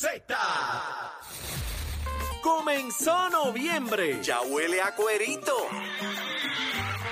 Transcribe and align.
Z. 0.00 0.32
Comenzó 2.40 3.28
noviembre. 3.30 4.22
Ya 4.22 4.42
huele 4.42 4.80
a 4.80 4.94
cuerito. 4.94 5.56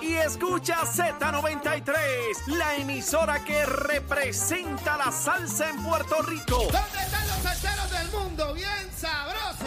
Y 0.01 0.15
escucha 0.15 0.83
Z93, 0.83 2.47
la 2.47 2.77
emisora 2.77 3.43
que 3.45 3.67
representa 3.67 4.97
la 4.97 5.11
salsa 5.11 5.69
en 5.71 5.83
Puerto 5.83 6.23
Rico. 6.23 6.59
¿Dónde 6.59 6.99
están 7.05 7.27
los 7.27 7.39
salseros 7.39 7.91
del 7.91 8.09
mundo? 8.13 8.55
Bien 8.55 8.93
sabrosos. 8.97 9.26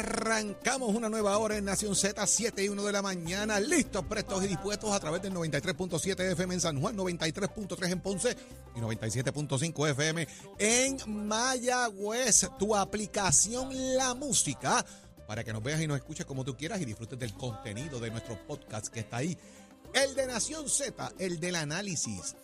Arrancamos 0.00 0.94
una 0.94 1.10
nueva 1.10 1.36
hora 1.36 1.58
en 1.58 1.66
Nación 1.66 1.94
Z, 1.94 2.26
7 2.26 2.64
y 2.64 2.68
1 2.70 2.82
de 2.82 2.92
la 2.92 3.02
mañana. 3.02 3.60
Listos, 3.60 4.04
prestos 4.06 4.42
y 4.44 4.48
dispuestos 4.48 4.92
a 4.92 4.98
través 4.98 5.20
del 5.20 5.34
93.7 5.34 6.32
FM 6.32 6.54
en 6.54 6.60
San 6.60 6.80
Juan, 6.80 6.96
93.3 6.96 7.92
en 7.92 8.00
Ponce 8.00 8.36
y 8.74 8.80
97.5 8.80 9.90
FM 9.90 10.26
en 10.58 11.26
Mayagüez. 11.26 12.48
Tu 12.58 12.74
aplicación 12.74 13.68
La 13.96 14.14
Música 14.14 14.84
para 15.26 15.44
que 15.44 15.52
nos 15.52 15.62
veas 15.62 15.80
y 15.80 15.86
nos 15.86 15.98
escuches 15.98 16.24
como 16.24 16.44
tú 16.44 16.56
quieras 16.56 16.80
y 16.80 16.86
disfrutes 16.86 17.18
del 17.18 17.34
contenido 17.34 18.00
de 18.00 18.10
nuestro 18.10 18.38
podcast 18.46 18.88
que 18.88 19.00
está 19.00 19.18
ahí. 19.18 19.36
El 19.92 20.14
de 20.14 20.26
Nación 20.26 20.68
Z, 20.68 21.12
el 21.18 21.38
del 21.38 21.56
análisis. 21.56 22.34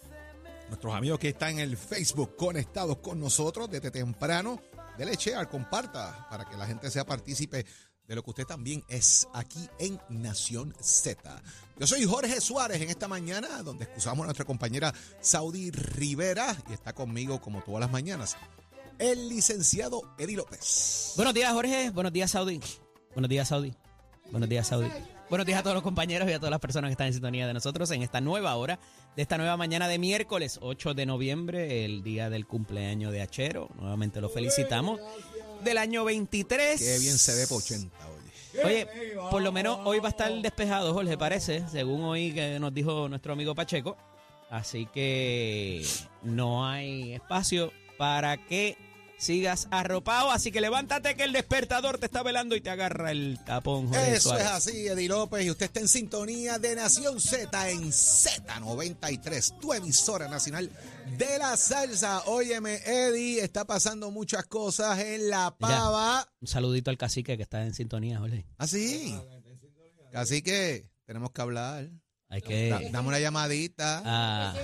Nuestros 0.69 0.95
amigos 0.95 1.19
que 1.19 1.30
están 1.30 1.52
en 1.52 1.61
el 1.61 1.77
Facebook 1.77 2.36
conectados 2.36 2.98
con 2.98 3.19
nosotros 3.19 3.70
desde 3.70 3.91
temprano, 3.91 4.61
dele 4.97 5.16
share, 5.16 5.48
comparta 5.48 6.27
para 6.30 6.44
que 6.44 6.56
la 6.56 6.66
gente 6.66 6.91
sea 6.91 7.05
partícipe 7.05 7.66
de 8.06 8.14
lo 8.14 8.22
que 8.22 8.30
usted 8.30 8.44
también 8.44 8.84
es 8.89 9.27
aquí 9.33 9.69
en 9.78 10.00
Nación 10.08 10.75
Z. 10.80 11.42
Yo 11.78 11.86
soy 11.86 12.05
Jorge 12.05 12.41
Suárez 12.41 12.80
en 12.80 12.91
esta 12.91 13.08
mañana, 13.08 13.62
donde 13.62 13.84
excusamos 13.84 14.22
a 14.22 14.27
nuestra 14.27 14.44
compañera 14.44 14.94
Saudi 15.20 15.70
Rivera 15.70 16.56
y 16.70 16.72
está 16.72 16.92
conmigo 16.92 17.41
como 17.41 17.62
todas 17.62 17.80
las 17.80 17.91
mañanas 17.91 18.36
el 18.98 19.28
licenciado 19.28 20.02
Eddie 20.19 20.36
López. 20.36 21.12
Buenos 21.17 21.34
días, 21.34 21.52
Jorge. 21.52 21.91
Buenos 21.91 22.12
días, 22.12 22.30
Saudi. 22.30 22.61
Buenos 23.12 23.28
días, 23.28 23.48
Saudi. 23.48 23.74
Buenos 24.30 24.48
días, 24.48 24.67
Saudi. 24.67 24.91
Buenos 25.28 25.44
días 25.44 25.58
a 25.58 25.62
todos 25.64 25.74
los 25.74 25.82
compañeros 25.82 26.28
y 26.30 26.32
a 26.32 26.38
todas 26.38 26.52
las 26.52 26.60
personas 26.60 26.88
que 26.88 26.92
están 26.92 27.08
en 27.08 27.12
sintonía 27.12 27.48
de 27.48 27.52
nosotros 27.52 27.91
en 27.91 28.02
esta 28.02 28.20
nueva 28.20 28.55
hora, 28.55 28.78
de 29.16 29.22
esta 29.22 29.36
nueva 29.36 29.56
mañana 29.56 29.88
de 29.88 29.98
miércoles 29.98 30.60
8 30.62 30.94
de 30.94 31.05
noviembre, 31.05 31.84
el 31.84 32.05
día 32.05 32.30
del 32.30 32.46
cumpleaños 32.46 33.10
de 33.10 33.22
Achero. 33.22 33.68
Nuevamente 33.77 34.20
lo 34.20 34.28
felicitamos. 34.28 35.00
Del 35.64 35.78
año 35.78 36.05
23. 36.05 36.78
Qué 36.78 36.98
bien 37.00 37.18
se 37.18 37.34
ve 37.34 37.48
por 37.48 37.58
80, 37.58 37.96
oye. 38.06 38.64
Oye, 38.64 38.88
por 39.28 39.42
lo 39.42 39.50
menos 39.50 39.80
hoy 39.84 39.98
va 39.98 40.06
a 40.06 40.10
estar 40.10 40.33
despejado, 40.33 40.94
Jorge, 40.94 41.18
parece, 41.18 41.68
según 41.68 42.05
hoy 42.05 42.33
que 42.33 42.61
nos 42.61 42.72
dijo 42.72 43.08
nuestro 43.08 43.33
amigo 43.33 43.52
Pacheco. 43.52 43.96
Así 44.48 44.86
que 44.86 45.84
no 46.22 46.64
hay 46.68 47.14
espacio 47.14 47.72
para 47.98 48.36
que 48.46 48.78
sigas 49.19 49.69
arropado. 49.70 50.31
Así 50.31 50.50
que 50.53 50.61
levántate 50.61 51.17
que 51.17 51.25
el 51.25 51.33
despertador 51.33 51.98
te 51.98 52.06
está 52.06 52.22
velando 52.22 52.55
y 52.56 52.61
te 52.61 52.70
agarra 52.70 53.11
el 53.11 53.39
tapón. 53.45 53.89
Jorge 53.89 54.14
Eso 54.14 54.29
Suárez. 54.30 54.46
es 54.46 54.52
así, 54.52 54.86
Eddie 54.89 55.08
López, 55.08 55.45
y 55.45 55.51
usted 55.51 55.67
está 55.67 55.80
en 55.80 55.89
sintonía 55.89 56.58
de 56.58 56.74
Nación 56.77 57.20
Z 57.20 57.70
en 57.70 57.92
Z93, 57.92 59.58
tu 59.61 59.73
emisora 59.73 60.29
nacional 60.29 60.70
de 61.17 61.39
la 61.39 61.57
salsa. 61.57 62.23
Óyeme, 62.27 62.77
Eddie, 62.85 63.40
está 63.42 63.64
pasando 63.64 64.11
muchas 64.11 64.45
cosas 64.46 64.98
en 65.01 65.30
La 65.30 65.57
Pava. 65.57 66.29
Un 66.40 66.48
saludito 66.48 66.90
al 66.90 66.98
cacique 66.98 67.36
que 67.36 67.42
está 67.42 67.63
en 67.64 67.74
sintonía, 67.74 68.19
Jorge. 68.19 68.46
Así. 68.58 69.19
Así 70.14 70.42
que 70.42 70.89
tenemos 71.05 71.30
que 71.30 71.42
hablar. 71.42 71.89
Hay 72.29 72.42
que. 72.42 72.70
Da- 72.70 72.80
dame 72.90 73.08
una 73.08 73.20
llamadita. 73.20 74.02
ah, 74.05 74.55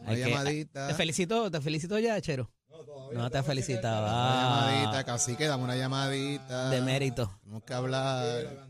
una 0.00 0.10
hay 0.10 0.16
que- 0.22 0.30
llamadita. 0.30 0.88
te 0.88 0.94
felicito, 0.94 1.50
te 1.50 1.60
felicito 1.60 1.98
ya, 1.98 2.20
Chero. 2.20 2.50
No 3.12 3.30
te 3.30 3.42
felicitaba. 3.42 4.08
Una 4.08 4.70
llamadita, 4.70 5.04
cacique, 5.04 5.46
dame 5.46 5.64
una 5.64 5.76
llamadita. 5.76 6.70
de 6.70 6.80
mérito. 6.80 7.38
Tenemos 7.42 7.62
que 7.64 7.74
hablar. 7.74 8.68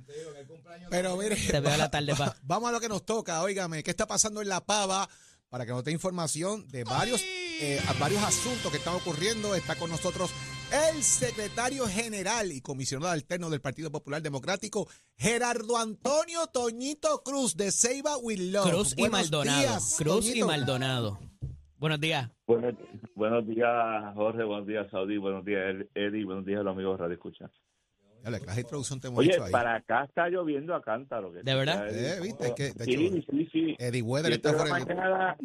Pero 0.90 1.16
mire, 1.16 1.36
Te 1.36 1.60
veo 1.60 1.72
a 1.72 1.76
la 1.76 1.90
tarde, 1.90 2.14
pa. 2.14 2.34
vamos 2.42 2.68
a 2.68 2.72
lo 2.72 2.80
que 2.80 2.88
nos 2.88 3.04
toca. 3.04 3.42
Óigame, 3.42 3.82
¿qué 3.82 3.90
está 3.90 4.06
pasando 4.06 4.42
en 4.42 4.48
La 4.48 4.60
Pava? 4.64 5.08
Para 5.48 5.66
que 5.66 5.72
nos 5.72 5.84
dé 5.84 5.92
información 5.92 6.66
de 6.68 6.82
varios, 6.84 7.20
eh, 7.60 7.78
varios 8.00 8.22
asuntos 8.22 8.70
que 8.70 8.78
están 8.78 8.94
ocurriendo. 8.94 9.54
Está 9.54 9.76
con 9.76 9.90
nosotros 9.90 10.30
el 10.90 11.02
secretario 11.02 11.86
general 11.86 12.50
y 12.52 12.62
comisionado 12.62 13.12
alterno 13.12 13.50
del 13.50 13.60
Partido 13.60 13.90
Popular 13.92 14.22
Democrático, 14.22 14.88
Gerardo 15.16 15.76
Antonio 15.76 16.46
Toñito 16.46 17.22
Cruz, 17.22 17.54
de 17.56 17.70
Ceiba 17.70 18.16
Willow. 18.16 18.64
Cruz 18.64 18.94
y 18.96 19.08
Maldonado. 19.10 19.60
días, 19.60 19.94
Cruz 19.98 20.26
y. 20.34 20.42
Maldonado. 20.42 21.20
Buenos 21.82 21.98
días. 21.98 22.30
Buenos, 22.46 22.74
buenos 23.16 23.44
días, 23.44 24.14
Jorge. 24.14 24.44
Buenos 24.44 24.68
días, 24.68 24.86
Saudi. 24.88 25.16
Buenos 25.16 25.44
días, 25.44 25.84
Eddie. 25.96 26.24
Buenos 26.24 26.46
días, 26.46 26.62
los 26.62 26.72
amigos 26.76 26.96
de 26.96 27.02
Radio 27.02 27.14
Escucha. 27.14 27.50
Ya, 28.22 28.30
la 28.30 28.38
clase 28.38 28.54
de 28.54 28.60
introducción 28.60 29.00
te 29.00 29.08
hemos 29.08 29.18
Oye, 29.18 29.32
hecho 29.32 29.42
ahí. 29.42 29.50
para 29.50 29.74
acá 29.74 30.04
está 30.04 30.28
lloviendo 30.28 30.76
a 30.76 30.80
cántaro. 30.80 31.32
que 31.32 31.42
¿De 31.42 31.54
verdad? 31.56 31.88
está- 31.88 32.18
Eh, 32.18 32.20
viste, 32.22 32.46
es 32.46 32.52
que, 32.52 32.72
de 32.72 32.84
sí, 32.84 33.06
hecho, 33.06 33.26
sí, 33.32 33.48
sí. 33.50 33.76
Eddie 33.80 33.98
Y 33.98 34.02
Weather 34.02 34.30
está 34.32 34.52
fuera 34.52 34.64
de- 34.78 34.84
mañana 34.94 35.36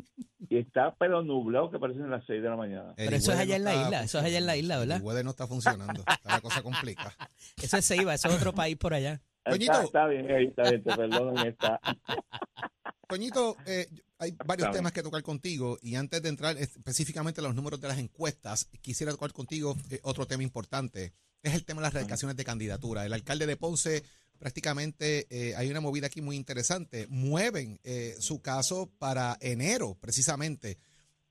y 0.47 0.57
está 0.59 0.93
pero 0.99 1.23
nublado 1.23 1.71
que 1.71 1.79
parecen 1.79 2.07
las 2.11 2.23
6 2.27 2.43
de 2.43 2.49
la 2.49 2.55
mañana. 2.55 2.93
Pero 2.95 3.15
eso 3.15 3.31
es 3.31 3.39
allá 3.39 3.55
en 3.55 3.63
la 3.63 3.71
está 3.73 3.83
isla. 3.87 4.03
Eso 4.03 4.19
es 4.19 4.23
allá 4.25 4.37
en 4.37 4.45
la 4.45 4.57
isla, 4.57 4.77
¿verdad? 4.77 4.97
El 4.97 5.03
weather 5.03 5.25
no 5.25 5.31
está 5.31 5.47
funcionando. 5.47 6.01
Está 6.07 6.19
la 6.35 6.39
cosa 6.41 6.61
complica. 6.61 7.15
Eso 7.57 7.77
es 7.77 7.87
Ceiba. 7.87 8.13
Eso 8.13 8.27
es 8.27 8.35
otro 8.35 8.53
país 8.53 8.77
por 8.77 8.93
allá. 8.93 9.19
Está, 9.43 9.83
está 9.83 10.05
bien, 10.07 10.29
ahí 10.29 10.45
está 10.45 10.69
bien, 10.69 10.83
te 10.83 10.95
perdonan 10.95 11.47
esta. 11.47 11.79
Toñito, 13.07 13.55
eh, 13.65 13.87
hay 14.19 14.35
varios 14.45 14.71
temas 14.71 14.91
que 14.91 15.03
tocar 15.03 15.23
contigo 15.23 15.77
y 15.81 15.95
antes 15.95 16.21
de 16.21 16.29
entrar 16.29 16.57
específicamente 16.57 17.41
a 17.41 17.43
los 17.43 17.55
números 17.55 17.79
de 17.79 17.87
las 17.87 17.99
encuestas, 17.99 18.67
quisiera 18.81 19.11
tocar 19.11 19.31
contigo 19.31 19.75
eh, 19.89 19.99
otro 20.03 20.27
tema 20.27 20.43
importante. 20.43 21.13
Es 21.43 21.53
el 21.53 21.65
tema 21.65 21.81
de 21.81 21.87
las 21.87 21.93
radicaciones 21.93 22.35
de 22.35 22.43
candidatura. 22.43 23.05
El 23.05 23.13
alcalde 23.13 23.45
de 23.45 23.57
Ponce 23.57 24.03
prácticamente 24.37 25.27
eh, 25.29 25.55
hay 25.55 25.69
una 25.69 25.81
movida 25.81 26.07
aquí 26.07 26.21
muy 26.21 26.35
interesante. 26.35 27.07
Mueven 27.09 27.79
eh, 27.83 28.15
su 28.19 28.41
caso 28.41 28.91
para 28.97 29.37
enero, 29.39 29.95
precisamente. 29.99 30.77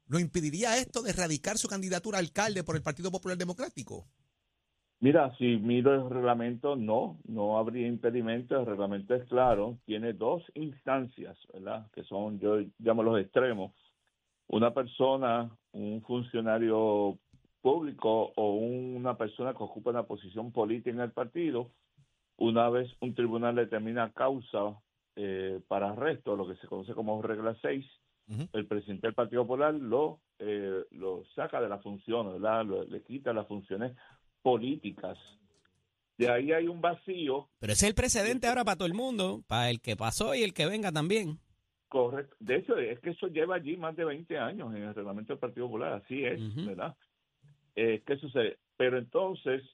¿Lo 0.06 0.20
impediría 0.20 0.78
esto 0.78 1.02
de 1.02 1.12
radicar 1.12 1.58
su 1.58 1.68
candidatura 1.68 2.18
a 2.18 2.20
alcalde 2.20 2.62
por 2.62 2.76
el 2.76 2.82
Partido 2.82 3.10
Popular 3.10 3.36
Democrático? 3.36 4.06
Mira, 5.00 5.34
si 5.36 5.56
miro 5.58 5.94
el 5.94 6.08
reglamento, 6.10 6.74
no, 6.74 7.18
no 7.26 7.58
habría 7.58 7.86
impedimento. 7.86 8.58
El 8.58 8.66
reglamento 8.66 9.14
es 9.14 9.24
claro. 9.28 9.78
Tiene 9.84 10.14
dos 10.14 10.42
instancias, 10.54 11.36
¿verdad? 11.52 11.90
Que 11.92 12.02
son, 12.04 12.38
yo 12.40 12.60
llamo 12.78 13.02
los 13.02 13.20
extremos. 13.20 13.72
Una 14.48 14.72
persona, 14.72 15.50
un 15.72 16.02
funcionario 16.02 17.18
público 17.60 18.32
o 18.36 18.54
una 18.54 19.16
persona 19.16 19.52
que 19.52 19.62
ocupa 19.62 19.90
una 19.90 20.04
posición 20.04 20.52
política 20.52 20.90
en 20.90 21.00
el 21.00 21.10
partido, 21.12 21.72
una 22.38 22.68
vez 22.70 22.88
un 23.00 23.14
tribunal 23.14 23.56
determina 23.56 24.12
causa 24.12 24.78
eh, 25.16 25.60
para 25.68 25.90
arresto, 25.90 26.36
lo 26.36 26.46
que 26.46 26.56
se 26.56 26.68
conoce 26.68 26.94
como 26.94 27.20
regla 27.22 27.56
6, 27.60 27.84
Ujú. 28.28 28.48
el 28.52 28.66
presidente 28.66 29.06
del 29.06 29.14
Partido 29.14 29.42
Popular 29.44 29.72
lo, 29.74 30.20
eh, 30.38 30.84
lo 30.90 31.24
saca 31.34 31.60
de 31.60 31.68
las 31.68 31.82
funciones, 31.82 32.34
¿verdad? 32.34 32.64
Lo- 32.66 32.84
le 32.84 33.02
quita 33.02 33.32
las 33.32 33.46
funciones 33.46 33.96
políticas. 34.46 35.18
De 36.16 36.30
ahí 36.30 36.52
hay 36.52 36.68
un 36.68 36.80
vacío, 36.80 37.48
Pero 37.58 37.72
ese 37.72 37.86
es 37.86 37.88
el 37.90 37.96
precedente 37.96 38.46
ahora 38.46 38.62
para 38.64 38.76
todo 38.76 38.86
el 38.86 38.94
mundo, 38.94 39.42
para 39.48 39.70
el 39.70 39.80
que 39.80 39.96
pasó 39.96 40.36
y 40.36 40.44
el 40.44 40.54
que 40.54 40.66
venga 40.66 40.92
también. 40.92 41.40
correcto. 41.88 42.36
De 42.38 42.54
hecho, 42.54 42.78
es 42.78 43.00
que 43.00 43.10
eso 43.10 43.26
lleva 43.26 43.56
allí 43.56 43.76
más 43.76 43.96
de 43.96 44.04
20 44.04 44.38
años 44.38 44.72
en 44.72 44.84
el 44.84 44.94
reglamento 44.94 45.32
del 45.32 45.40
Partido 45.40 45.66
Popular, 45.66 45.94
así 45.94 46.24
es. 46.24 46.64
¿verdad? 46.64 46.94
Eh, 47.74 48.04
¿Qué 48.06 48.16
sucede? 48.18 48.58
Pero 48.76 48.98
entonces, 48.98 49.64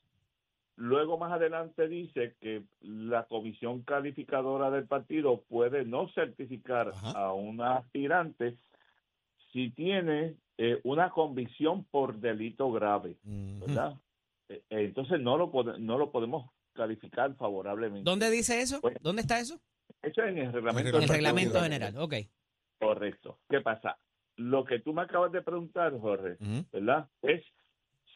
luego 0.76 1.18
más 1.18 1.32
adelante 1.32 1.86
dice 1.86 2.34
que 2.40 2.62
la 2.80 3.24
comisión 3.24 3.82
calificadora 3.82 4.70
del 4.70 4.86
partido 4.86 5.42
puede 5.50 5.84
no 5.84 6.08
certificar 6.14 6.92
a 7.14 7.34
una 7.34 7.76
aspirante 7.76 8.56
si 9.52 9.68
tiene 9.72 10.36
eh, 10.56 10.80
una 10.82 11.10
convicción 11.10 11.84
por 11.84 12.16
delito 12.20 12.72
grave. 12.72 13.16
¿verdad? 13.22 13.98
Entonces 14.70 15.20
no 15.20 15.36
lo 15.36 15.50
no 15.78 15.98
lo 15.98 16.10
podemos 16.10 16.50
calificar 16.72 17.34
favorablemente. 17.36 18.08
¿Dónde 18.08 18.30
dice 18.30 18.60
eso? 18.60 18.80
Bueno. 18.80 18.98
¿Dónde 19.00 19.22
está 19.22 19.38
eso? 19.38 19.60
Eso 20.02 20.22
es 20.22 20.28
en 20.28 20.38
el 20.38 20.52
reglamento. 20.52 20.96
En 20.96 21.02
el 21.02 21.08
reglamento 21.08 21.60
general. 21.60 21.96
Ok. 21.98 22.14
Correcto. 22.78 23.38
¿Qué 23.48 23.60
pasa? 23.60 23.98
lo 24.36 24.64
que 24.64 24.78
tú 24.80 24.92
me 24.92 25.02
acabas 25.02 25.32
de 25.32 25.42
preguntar, 25.42 25.98
Jorge. 25.98 26.36
¿verdad? 26.72 27.08
Es 27.22 27.44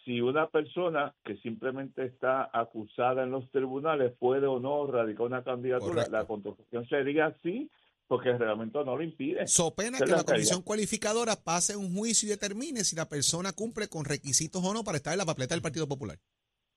si 0.05 0.21
una 0.21 0.49
persona 0.49 1.15
que 1.25 1.37
simplemente 1.39 2.05
está 2.05 2.49
acusada 2.53 3.25
en 3.25 3.31
los 3.31 3.51
tribunales 3.51 4.13
puede 4.19 4.47
o 4.47 4.61
no 4.61 4.87
radicar 4.87 5.27
una 5.27 5.43
candidatura. 5.43 5.91
Correcto. 5.91 6.13
La 6.13 6.25
contestación 6.25 6.89
sería 6.89 7.37
sí, 7.43 7.71
porque 8.07 8.31
el 8.31 8.39
reglamento 8.39 8.85
no 8.85 8.97
lo 8.97 9.03
impide. 9.03 9.47
So 9.47 9.75
pena 9.75 9.99
que 9.99 10.07
la 10.11 10.23
comisión 10.25 10.63
cualificadora 10.63 11.37
pase 11.37 11.77
un 11.77 11.95
juicio 11.95 12.27
y 12.27 12.31
determine 12.31 12.85
si 12.85 12.95
la 12.97 13.09
persona 13.09 13.53
cumple 13.53 13.89
con 13.89 14.05
requisitos 14.05 14.65
o 14.65 14.73
no 14.73 14.85
para 14.85 14.99
estar 14.99 15.13
en 15.13 15.19
la 15.19 15.27
papeleta 15.27 15.55
del 15.55 15.63
Partido 15.63 15.89
Popular. 15.89 16.19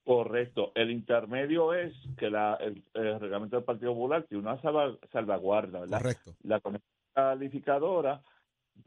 Correcto. 0.03 0.71
El 0.73 0.89
intermedio 0.89 1.73
es 1.73 1.93
que 2.17 2.31
la, 2.31 2.55
el, 2.55 2.83
el 2.95 3.19
reglamento 3.19 3.57
del 3.57 3.65
Partido 3.65 3.93
Popular 3.93 4.25
tiene 4.27 4.41
una 4.41 4.59
salva- 4.59 4.97
salvaguarda, 5.11 5.81
¿verdad? 5.81 5.97
Correcto. 5.99 6.35
La 6.43 6.59
comisión 6.59 6.89
calificadora 7.13 8.23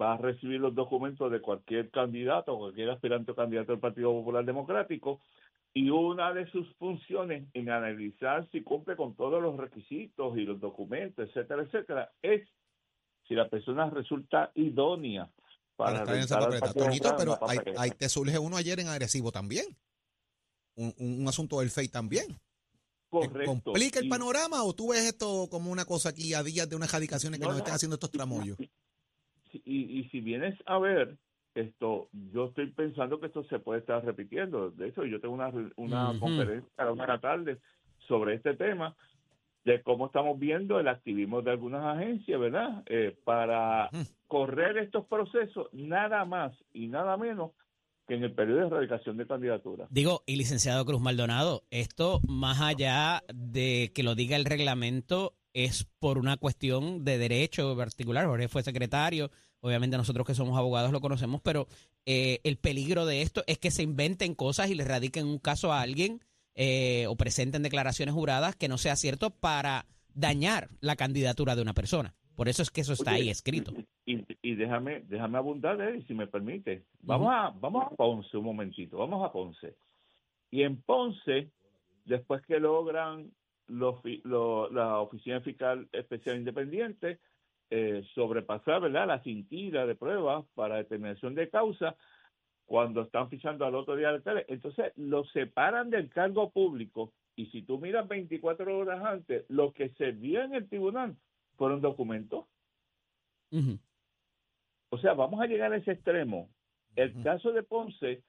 va 0.00 0.14
a 0.14 0.16
recibir 0.16 0.58
los 0.58 0.74
documentos 0.74 1.30
de 1.30 1.40
cualquier 1.40 1.90
candidato, 1.90 2.56
cualquier 2.58 2.90
aspirante 2.90 3.30
o 3.30 3.34
candidato 3.36 3.70
del 3.72 3.80
Partido 3.80 4.10
Popular 4.10 4.44
Democrático, 4.44 5.20
y 5.74 5.88
una 5.90 6.32
de 6.34 6.50
sus 6.50 6.68
funciones 6.76 7.48
en 7.54 7.70
analizar 7.70 8.48
si 8.50 8.62
cumple 8.62 8.94
con 8.96 9.14
todos 9.16 9.40
los 9.42 9.56
requisitos 9.56 10.36
y 10.36 10.42
los 10.42 10.60
documentos, 10.60 11.28
etcétera, 11.28 11.62
etcétera, 11.62 12.12
es 12.20 12.46
si 13.26 13.34
la 13.34 13.48
persona 13.48 13.88
resulta 13.88 14.50
idónea 14.54 15.30
Para 15.76 16.04
para, 16.04 16.18
estar 16.20 16.42
en 16.50 16.54
esa 16.58 16.72
Toñito, 16.74 17.14
pero 17.16 17.38
papeleta. 17.38 17.80
ahí 17.80 17.90
te 17.92 18.08
surge 18.08 18.38
uno 18.38 18.56
ayer 18.56 18.78
en 18.80 18.88
agresivo 18.88 19.32
también. 19.32 19.64
Un, 20.74 20.92
un- 20.98 21.20
un 21.22 21.28
asunto 21.28 21.60
del 21.60 21.70
FEI 21.70 21.88
también. 21.88 22.26
¿Te 22.28 22.38
Correcto. 23.28 23.60
¿Complica 23.64 23.98
el 24.00 24.06
Y- 24.06 24.08
panorama 24.08 24.62
o 24.64 24.74
tú 24.74 24.88
ves 24.90 25.04
esto 25.04 25.46
como 25.50 25.70
una 25.70 25.84
cosa 25.84 26.08
aquí 26.10 26.32
a 26.34 26.42
días 26.42 26.68
de 26.68 26.76
unas 26.76 26.90
radicaciones 26.92 27.38
que 27.38 27.44
No, 27.44 27.50
nos 27.50 27.58
no. 27.58 27.64
están 27.64 27.74
haciendo 27.74 27.94
estos 27.94 28.10
tramoyos? 28.10 28.58
y, 29.52 30.00
y 30.00 30.08
si 30.08 30.20
vienes 30.20 30.58
a 30.64 30.78
ver 30.78 31.18
esto, 31.54 32.08
yo 32.32 32.46
estoy 32.46 32.70
pensando 32.70 33.20
que 33.20 33.26
esto 33.26 33.44
se 33.44 33.58
puede 33.58 33.80
estar 33.80 34.04
repitiendo. 34.04 34.70
De 34.70 34.88
hecho, 34.88 35.04
yo 35.04 35.20
tengo 35.20 35.34
una, 35.34 35.52
una 35.76 36.18
conferencia 36.18 36.70
a 36.76 36.84
la 36.84 36.92
una 36.92 37.20
tarde 37.20 37.58
sobre 38.08 38.34
este 38.34 38.54
tema, 38.54 38.96
de 39.64 39.82
cómo 39.82 40.06
estamos 40.06 40.38
viendo 40.38 40.80
el 40.80 40.88
activismo 40.88 41.42
de 41.42 41.52
algunas 41.52 41.96
agencias, 41.96 42.40
¿verdad? 42.40 42.82
Eh, 42.86 43.16
para 43.24 43.90
correr 44.26 44.78
estos 44.78 45.06
procesos, 45.06 45.68
nada 45.72 46.24
más 46.24 46.52
y 46.72 46.88
nada 46.88 47.16
menos 47.16 47.52
que 48.08 48.14
en 48.14 48.24
el 48.24 48.32
periodo 48.32 48.60
de 48.60 48.66
erradicación 48.66 49.16
de 49.16 49.26
candidatura. 49.26 49.86
Digo, 49.90 50.22
y 50.26 50.36
licenciado 50.36 50.84
Cruz 50.84 51.00
Maldonado, 51.00 51.62
esto 51.70 52.20
más 52.26 52.60
allá 52.60 53.22
de 53.32 53.92
que 53.94 54.02
lo 54.02 54.16
diga 54.16 54.36
el 54.36 54.44
reglamento, 54.44 55.34
es 55.54 55.84
por 55.98 56.18
una 56.18 56.36
cuestión 56.36 57.04
de 57.04 57.18
derecho 57.18 57.76
particular. 57.76 58.26
Jorge 58.26 58.48
fue 58.48 58.62
secretario, 58.62 59.30
obviamente 59.60 59.96
nosotros 59.96 60.26
que 60.26 60.34
somos 60.34 60.58
abogados 60.58 60.92
lo 60.92 61.00
conocemos, 61.00 61.40
pero 61.42 61.66
eh, 62.06 62.40
el 62.44 62.56
peligro 62.56 63.06
de 63.06 63.22
esto 63.22 63.42
es 63.46 63.58
que 63.58 63.70
se 63.70 63.82
inventen 63.82 64.34
cosas 64.34 64.70
y 64.70 64.74
le 64.74 64.84
radiquen 64.84 65.26
un 65.26 65.38
caso 65.38 65.72
a 65.72 65.80
alguien 65.80 66.20
eh, 66.54 67.06
o 67.08 67.16
presenten 67.16 67.62
declaraciones 67.62 68.14
juradas 68.14 68.56
que 68.56 68.68
no 68.68 68.78
sea 68.78 68.96
cierto 68.96 69.30
para 69.30 69.86
dañar 70.14 70.68
la 70.80 70.96
candidatura 70.96 71.56
de 71.56 71.62
una 71.62 71.74
persona. 71.74 72.14
Por 72.34 72.48
eso 72.48 72.62
es 72.62 72.70
que 72.70 72.80
eso 72.80 72.94
está 72.94 73.12
Oye, 73.12 73.22
ahí 73.22 73.30
escrito. 73.30 73.72
Y, 74.06 74.24
y 74.42 74.54
déjame, 74.54 75.02
déjame 75.06 75.38
abundar, 75.38 75.80
Eddie, 75.80 76.04
si 76.06 76.14
me 76.14 76.26
permite. 76.26 76.84
Vamos 77.00 77.32
a, 77.32 77.50
vamos 77.60 77.84
a 77.84 77.90
Ponce 77.94 78.36
un 78.36 78.44
momentito, 78.44 78.96
vamos 78.98 79.24
a 79.24 79.32
Ponce. 79.32 79.76
Y 80.50 80.62
en 80.62 80.80
Ponce, 80.82 81.50
después 82.04 82.42
que 82.46 82.58
logran 82.58 83.30
los, 83.72 84.00
fi- 84.02 84.20
lo- 84.24 84.70
la 84.70 85.00
Oficina 85.00 85.40
Fiscal 85.40 85.88
Especial 85.92 86.36
Independiente 86.36 87.18
eh, 87.70 88.02
sobrepasar 88.14 88.82
¿verdad? 88.82 89.06
la 89.06 89.22
cintila 89.22 89.86
de 89.86 89.94
pruebas 89.94 90.44
para 90.54 90.76
determinación 90.76 91.34
de 91.34 91.48
causa, 91.48 91.96
cuando 92.66 93.02
están 93.02 93.28
fichando 93.30 93.64
al 93.64 93.74
otro 93.74 93.96
día 93.96 94.12
del 94.12 94.22
tele, 94.22 94.44
entonces 94.48 94.92
lo 94.96 95.24
separan 95.24 95.88
del 95.90 96.08
cargo 96.10 96.50
público 96.50 97.12
y 97.34 97.46
si 97.46 97.62
tú 97.62 97.78
miras 97.78 98.06
24 98.06 98.76
horas 98.78 99.02
antes, 99.04 99.44
lo 99.48 99.72
que 99.72 99.88
se 99.90 100.12
vio 100.12 100.42
en 100.42 100.54
el 100.54 100.68
tribunal 100.68 101.16
fueron 101.56 101.80
documentos. 101.80 102.44
O 104.90 104.98
sea, 104.98 105.14
vamos 105.14 105.40
a 105.40 105.46
llegar 105.46 105.72
a 105.72 105.76
ese 105.76 105.92
extremo. 105.92 106.50
El 106.94 107.14
caso 107.22 107.52
de 107.52 107.62
Ponce, 107.62 108.22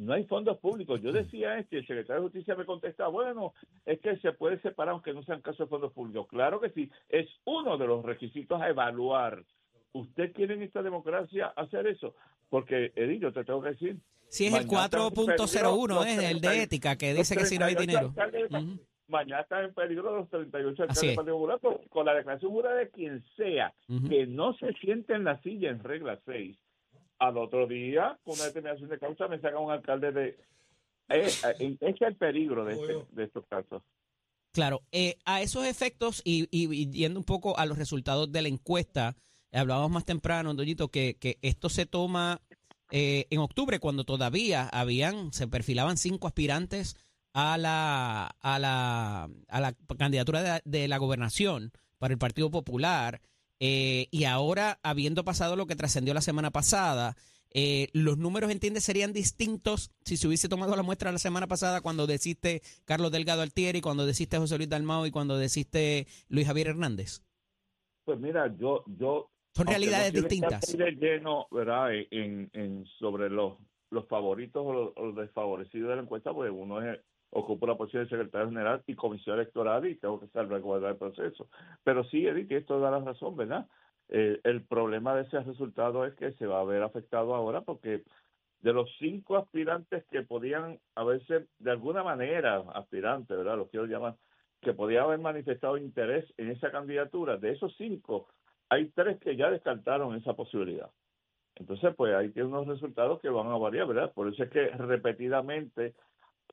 no 0.00 0.14
hay 0.14 0.24
fondos 0.24 0.58
públicos. 0.58 1.00
Yo 1.02 1.12
decía 1.12 1.58
es 1.58 1.68
que 1.68 1.78
el 1.78 1.86
secretario 1.86 2.22
de 2.22 2.28
Justicia 2.28 2.54
me 2.54 2.64
contesta, 2.64 3.06
bueno, 3.08 3.52
es 3.84 4.00
que 4.00 4.16
se 4.16 4.32
puede 4.32 4.58
separar 4.60 4.92
aunque 4.92 5.12
no 5.12 5.22
sean 5.24 5.42
casos 5.42 5.58
de 5.58 5.66
fondos 5.66 5.92
públicos. 5.92 6.26
Claro 6.28 6.58
que 6.58 6.70
sí, 6.70 6.90
es 7.08 7.28
uno 7.44 7.76
de 7.76 7.86
los 7.86 8.02
requisitos 8.02 8.60
a 8.60 8.68
evaluar. 8.68 9.44
¿Usted 9.92 10.32
quiere 10.32 10.54
en 10.54 10.62
esta 10.62 10.82
democracia 10.82 11.52
hacer 11.54 11.86
eso? 11.86 12.14
Porque, 12.48 12.92
Edith, 12.96 13.20
yo 13.20 13.32
te 13.32 13.44
tengo 13.44 13.60
que 13.60 13.70
decir, 13.70 13.98
Si 14.28 14.46
es 14.46 14.54
el 14.54 14.66
Mañana 14.66 14.84
están 14.84 15.02
en 15.02 15.10
4.01, 15.10 15.76
peligro 15.76 16.04
es 16.04 16.30
el 16.30 16.40
de 16.40 16.62
ética 16.62 16.96
que 16.96 17.12
dice 17.14 17.36
que 17.36 17.44
si 17.44 17.58
no 17.58 17.66
hay 17.66 17.74
38 17.74 18.18
dinero. 18.48 18.78
Mañana 19.06 19.42
están 19.42 19.64
en 19.64 19.74
peligro 19.74 20.16
los 20.16 20.30
38 20.30 20.82
alcaldes 20.82 20.98
del. 20.98 21.14
Partido 21.14 21.34
Popular 21.36 21.60
con 21.90 22.06
la 22.06 22.14
declaración 22.14 22.52
jurada 22.52 22.76
de 22.76 22.88
quien 22.90 23.22
sea 23.36 23.74
que 24.08 24.26
no 24.26 24.54
se 24.54 24.72
siente 24.74 25.14
en 25.14 25.24
la 25.24 25.40
silla 25.42 25.68
en 25.68 25.82
regla 25.82 26.18
6. 26.24 26.56
Al 27.20 27.36
otro 27.38 27.66
día, 27.66 28.18
con 28.24 28.34
una 28.34 28.46
determinación 28.46 28.88
de 28.88 28.98
causa, 28.98 29.28
me 29.28 29.38
saca 29.40 29.58
un 29.58 29.70
alcalde 29.70 30.10
de... 30.10 30.26
Eh, 31.10 31.26
eh, 31.28 31.76
ese 31.80 31.88
es 31.94 32.00
el 32.02 32.16
peligro 32.16 32.64
de, 32.64 32.74
este- 32.74 33.06
de 33.12 33.24
estos 33.24 33.44
casos. 33.46 33.82
Claro, 34.52 34.80
eh, 34.90 35.16
a 35.24 35.42
esos 35.42 35.64
efectos 35.66 36.22
y, 36.24 36.48
y- 36.50 36.72
y 36.74 36.90
yendo 36.90 37.20
un 37.20 37.24
poco 37.24 37.56
a 37.58 37.66
los 37.66 37.78
resultados 37.78 38.32
de 38.32 38.42
la 38.42 38.48
encuesta, 38.48 39.16
hablábamos 39.52 39.90
más 39.92 40.04
temprano, 40.04 40.54
Doñito, 40.54 40.88
que, 40.88 41.16
que 41.20 41.38
esto 41.42 41.68
se 41.68 41.86
toma 41.86 42.40
eh, 42.90 43.26
en 43.30 43.38
octubre 43.38 43.78
cuando 43.78 44.02
todavía 44.04 44.68
habían, 44.72 45.32
se 45.32 45.46
perfilaban 45.46 45.96
cinco 45.98 46.26
aspirantes 46.26 46.96
a 47.32 47.56
la, 47.58 48.34
a 48.40 48.58
la, 48.58 49.28
a 49.48 49.60
la 49.60 49.72
candidatura 49.96 50.42
de, 50.42 50.60
de 50.64 50.88
la 50.88 50.98
gobernación 50.98 51.70
para 51.98 52.12
el 52.12 52.18
Partido 52.18 52.50
Popular 52.50 53.20
eh, 53.60 54.08
y 54.10 54.24
ahora, 54.24 54.78
habiendo 54.82 55.24
pasado 55.24 55.54
lo 55.54 55.66
que 55.66 55.76
trascendió 55.76 56.14
la 56.14 56.20
semana 56.22 56.50
pasada, 56.50 57.16
eh, 57.52 57.88
los 57.92 58.16
números, 58.16 58.50
entiende, 58.50 58.80
serían 58.80 59.12
distintos 59.12 59.90
si 60.04 60.16
se 60.16 60.26
hubiese 60.28 60.48
tomado 60.48 60.74
la 60.76 60.82
muestra 60.82 61.12
la 61.12 61.18
semana 61.18 61.46
pasada 61.46 61.80
cuando 61.80 62.06
deciste 62.06 62.62
Carlos 62.84 63.10
Delgado 63.12 63.42
Altieri, 63.42 63.80
cuando 63.80 64.06
deciste 64.06 64.38
José 64.38 64.56
Luis 64.56 64.68
Dalmao 64.68 65.04
y 65.06 65.10
cuando 65.10 65.36
deciste 65.36 66.06
Luis 66.28 66.46
Javier 66.46 66.68
Hernández. 66.68 67.22
Pues 68.04 68.18
mira, 68.20 68.52
yo... 68.58 68.84
yo 68.86 69.30
Son 69.54 69.66
realidades 69.66 70.14
no 70.14 70.20
distintas. 70.20 70.76
de 70.76 70.92
lleno, 70.92 71.46
¿verdad? 71.50 71.92
En, 72.10 72.48
en- 72.52 72.86
sobre 72.98 73.28
los, 73.28 73.54
los 73.90 74.06
favoritos 74.08 74.62
o 74.64 74.72
los, 74.72 74.92
o 74.96 75.06
los 75.06 75.16
desfavorecidos 75.16 75.90
de 75.90 75.96
la 75.96 76.02
encuesta, 76.02 76.32
pues 76.32 76.52
uno 76.54 76.80
es 76.80 77.00
ocupo 77.30 77.66
la 77.66 77.76
posición 77.76 78.04
de 78.04 78.10
secretario 78.10 78.48
general 78.48 78.82
y 78.86 78.94
comisión 78.94 79.36
electoral 79.36 79.86
y 79.86 79.96
tengo 79.96 80.20
que 80.20 80.28
salvaguardar 80.28 80.92
el 80.92 80.98
proceso. 80.98 81.48
Pero 81.84 82.04
sí, 82.04 82.26
Edith, 82.26 82.48
tienes 82.48 82.66
toda 82.66 82.90
la 82.90 83.00
razón, 83.00 83.36
¿verdad? 83.36 83.66
Eh, 84.08 84.40
el 84.42 84.64
problema 84.64 85.14
de 85.14 85.22
ese 85.22 85.40
resultado 85.40 86.04
es 86.04 86.14
que 86.14 86.32
se 86.32 86.46
va 86.46 86.60
a 86.60 86.64
ver 86.64 86.82
afectado 86.82 87.34
ahora 87.34 87.60
porque 87.60 88.02
de 88.60 88.72
los 88.72 88.90
cinco 88.98 89.36
aspirantes 89.36 90.04
que 90.10 90.22
podían 90.22 90.78
haberse, 90.94 91.46
de 91.58 91.70
alguna 91.70 92.02
manera, 92.02 92.62
aspirantes, 92.74 93.36
¿verdad? 93.36 93.56
Los 93.56 93.70
quiero 93.70 93.86
llamar, 93.86 94.16
que 94.60 94.74
podían 94.74 95.04
haber 95.04 95.20
manifestado 95.20 95.78
interés 95.78 96.26
en 96.36 96.50
esa 96.50 96.70
candidatura, 96.70 97.36
de 97.36 97.52
esos 97.52 97.74
cinco, 97.78 98.28
hay 98.68 98.90
tres 98.90 99.18
que 99.18 99.36
ya 99.36 99.50
descartaron 99.50 100.14
esa 100.16 100.34
posibilidad. 100.34 100.90
Entonces, 101.56 101.94
pues 101.96 102.14
ahí 102.14 102.30
tiene 102.30 102.48
unos 102.48 102.66
resultados 102.66 103.20
que 103.20 103.28
van 103.28 103.48
a 103.48 103.56
variar, 103.56 103.86
¿verdad? 103.86 104.12
Por 104.12 104.28
eso 104.28 104.42
es 104.44 104.50
que 104.50 104.68
repetidamente, 104.68 105.94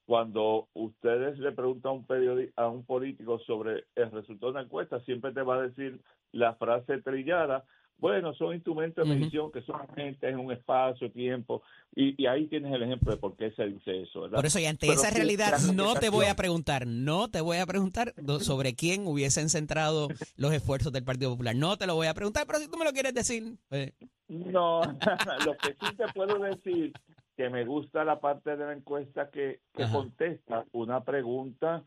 cuando 0.07 0.69
ustedes 0.73 1.37
le 1.37 1.51
preguntan 1.51 1.89
a 1.89 1.93
un, 1.95 2.07
periodi- 2.07 2.51
a 2.55 2.67
un 2.69 2.83
político 2.85 3.39
sobre 3.39 3.83
el 3.95 4.09
resultado 4.11 4.53
de 4.53 4.57
una 4.59 4.65
encuesta, 4.65 5.01
siempre 5.01 5.33
te 5.33 5.41
va 5.41 5.55
a 5.57 5.61
decir 5.63 5.99
la 6.31 6.55
frase 6.55 7.01
trillada, 7.01 7.65
bueno, 7.99 8.33
son 8.35 8.53
instrumentos 8.53 9.05
de 9.07 9.13
medición 9.15 9.51
que 9.51 9.61
son 9.63 9.81
agentes 9.81 10.23
en 10.31 10.39
un 10.39 10.51
espacio, 10.53 11.11
tiempo, 11.11 11.61
y, 11.93 12.21
y 12.21 12.27
ahí 12.27 12.45
tienes 12.47 12.71
el 12.73 12.83
ejemplo 12.83 13.11
de 13.11 13.17
por 13.17 13.35
qué 13.35 13.51
se 13.51 13.65
dice 13.65 14.03
eso, 14.03 14.21
¿verdad? 14.21 14.37
Por 14.37 14.45
eso, 14.45 14.59
y 14.59 14.65
ante 14.65 14.87
Pero 14.87 15.01
esa 15.01 15.09
realidad, 15.09 15.59
no 15.73 15.95
te 15.95 16.09
voy 16.09 16.27
a 16.27 16.35
preguntar, 16.35 16.87
no 16.87 17.27
te 17.27 17.41
voy 17.41 17.57
a 17.57 17.65
preguntar 17.65 18.13
sobre 18.39 18.75
quién 18.75 19.07
hubiesen 19.07 19.49
centrado 19.49 20.07
los 20.37 20.53
esfuerzos 20.53 20.93
del 20.93 21.03
Partido 21.03 21.31
Popular. 21.31 21.55
No 21.55 21.75
te 21.77 21.85
lo 21.85 21.95
voy 21.95 22.07
a 22.07 22.13
preguntar, 22.13 22.45
pero 22.47 22.59
si 22.59 22.69
tú 22.69 22.77
me 22.77 22.85
lo 22.85 22.91
quieres 22.93 23.13
decir, 23.13 23.57
eh, 23.71 23.91
No, 24.29 24.81
lo 25.45 25.57
que 25.57 25.69
sí 25.73 25.95
te 25.97 26.07
puedo 26.13 26.37
decir 26.39 26.93
que 27.38 27.50
me 27.51 27.65
gusta 27.65 28.03
la 28.03 28.20
parte 28.20 28.58
de 28.58 28.65
la 28.65 28.74
encuesta 28.74 29.29
que, 29.29 29.62
contesta 29.91 30.65
una 30.72 31.03
pregunta 31.03 31.84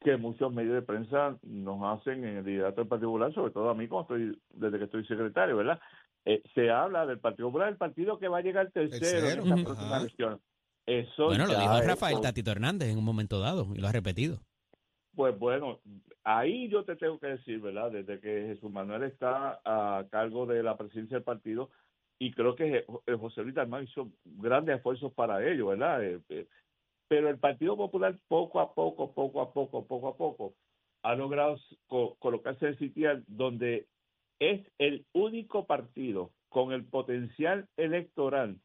que 0.00 0.16
muchos 0.16 0.52
medios 0.52 0.74
de 0.74 0.82
prensa 0.82 1.36
nos 1.42 2.00
hacen 2.00 2.24
en 2.24 2.38
el 2.38 2.44
liderato 2.44 2.80
del 2.80 2.88
Partido 2.88 3.10
Popular, 3.10 3.34
sobre 3.34 3.52
todo 3.52 3.68
a 3.68 3.74
mí 3.74 3.86
como 3.86 4.00
estoy, 4.00 4.36
desde 4.50 4.78
que 4.78 4.84
estoy 4.84 5.06
secretario, 5.06 5.58
¿verdad? 5.58 5.78
Eh, 6.24 6.42
se 6.54 6.70
habla 6.70 7.04
del 7.04 7.20
Partido 7.20 7.48
Popular, 7.48 7.68
el 7.68 7.76
partido 7.76 8.18
que 8.18 8.28
va 8.28 8.38
a 8.38 8.40
llegar 8.42 8.72
tercero, 8.72 8.98
Tercero, 8.98 9.42
en 9.42 9.58
esta 9.58 9.64
próxima 9.64 9.98
elección. 9.98 10.40
Eso 10.86 11.26
bueno, 11.26 11.46
lo 11.46 11.58
dijo 11.58 11.80
Rafael. 11.82 12.20
Tatito 12.20 12.50
Hernández 12.50 12.88
en 12.88 12.98
un 12.98 13.04
momento 13.04 13.40
dado 13.40 13.68
y 13.74 13.80
lo 13.80 13.88
ha 13.88 13.92
repetido. 13.92 14.40
Pues 15.14 15.38
bueno, 15.38 15.80
ahí 16.24 16.68
yo 16.68 16.84
te 16.84 16.96
tengo 16.96 17.18
que 17.18 17.28
decir, 17.28 17.60
¿verdad? 17.60 17.90
Desde 17.90 18.20
que 18.20 18.46
Jesús 18.48 18.70
Manuel 18.72 19.04
está 19.04 19.60
a 19.64 20.04
cargo 20.10 20.46
de 20.46 20.62
la 20.62 20.76
presidencia 20.76 21.18
del 21.18 21.24
partido, 21.24 21.70
y 22.18 22.32
creo 22.32 22.54
que 22.54 22.78
eh, 22.78 23.16
José 23.18 23.42
Luis 23.42 23.54
Dalmau 23.54 23.82
hizo 23.82 24.10
grandes 24.24 24.76
esfuerzos 24.76 25.12
para 25.12 25.46
ello, 25.46 25.68
¿verdad? 25.68 26.04
Eh, 26.04 26.20
eh, 26.28 26.46
pero 27.08 27.28
el 27.28 27.38
Partido 27.38 27.76
Popular 27.76 28.18
poco 28.28 28.60
a 28.60 28.74
poco, 28.74 29.12
poco 29.12 29.40
a 29.40 29.52
poco, 29.52 29.86
poco 29.86 30.08
a 30.08 30.16
poco, 30.16 30.54
ha 31.02 31.14
logrado 31.14 31.58
colocarse 32.18 32.68
en 32.68 32.78
sitial 32.78 33.24
donde 33.26 33.86
es 34.38 34.66
el 34.78 35.06
único 35.12 35.66
partido 35.66 36.32
con 36.48 36.72
el 36.72 36.84
potencial 36.84 37.68
electoral 37.76 38.58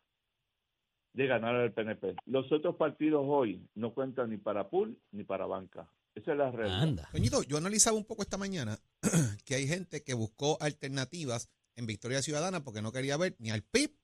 de 1.13 1.27
ganar 1.27 1.56
al 1.56 1.74
PNP. 1.74 2.15
Los 2.25 2.51
otros 2.51 2.75
partidos 2.75 3.24
hoy 3.27 3.68
no 3.75 3.94
cuentan 3.94 4.29
ni 4.29 4.38
para 4.38 4.70
pool 4.70 4.98
ni 5.12 5.24
para 5.24 5.46
banca. 5.48 5.91
Esa 6.15 6.32
es 6.32 6.38
la 6.38 6.51
realidad. 6.51 6.82
Anda. 6.82 7.10
Yo 7.48 7.58
analizaba 7.58 7.98
un 7.98 8.06
poco 8.06 8.22
esta 8.22 8.38
mañana 8.38 8.77
que 9.46 9.56
hay 9.56 9.68
gente 9.68 10.03
que 10.03 10.13
buscó 10.13 10.58
alternativas 10.62 11.50
en 11.79 11.88
Victoria 11.88 12.21
Ciudadana 12.21 12.63
porque 12.63 12.81
no 12.81 12.91
quería 12.91 13.17
ver 13.17 13.36
ni 13.39 13.50
al 13.51 13.63
PIB, 13.63 13.95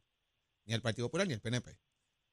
ni 0.65 0.74
al 0.74 0.82
Partido 0.82 1.08
Popular, 1.08 1.27
ni 1.27 1.34
al 1.34 1.41
PNP. 1.41 1.77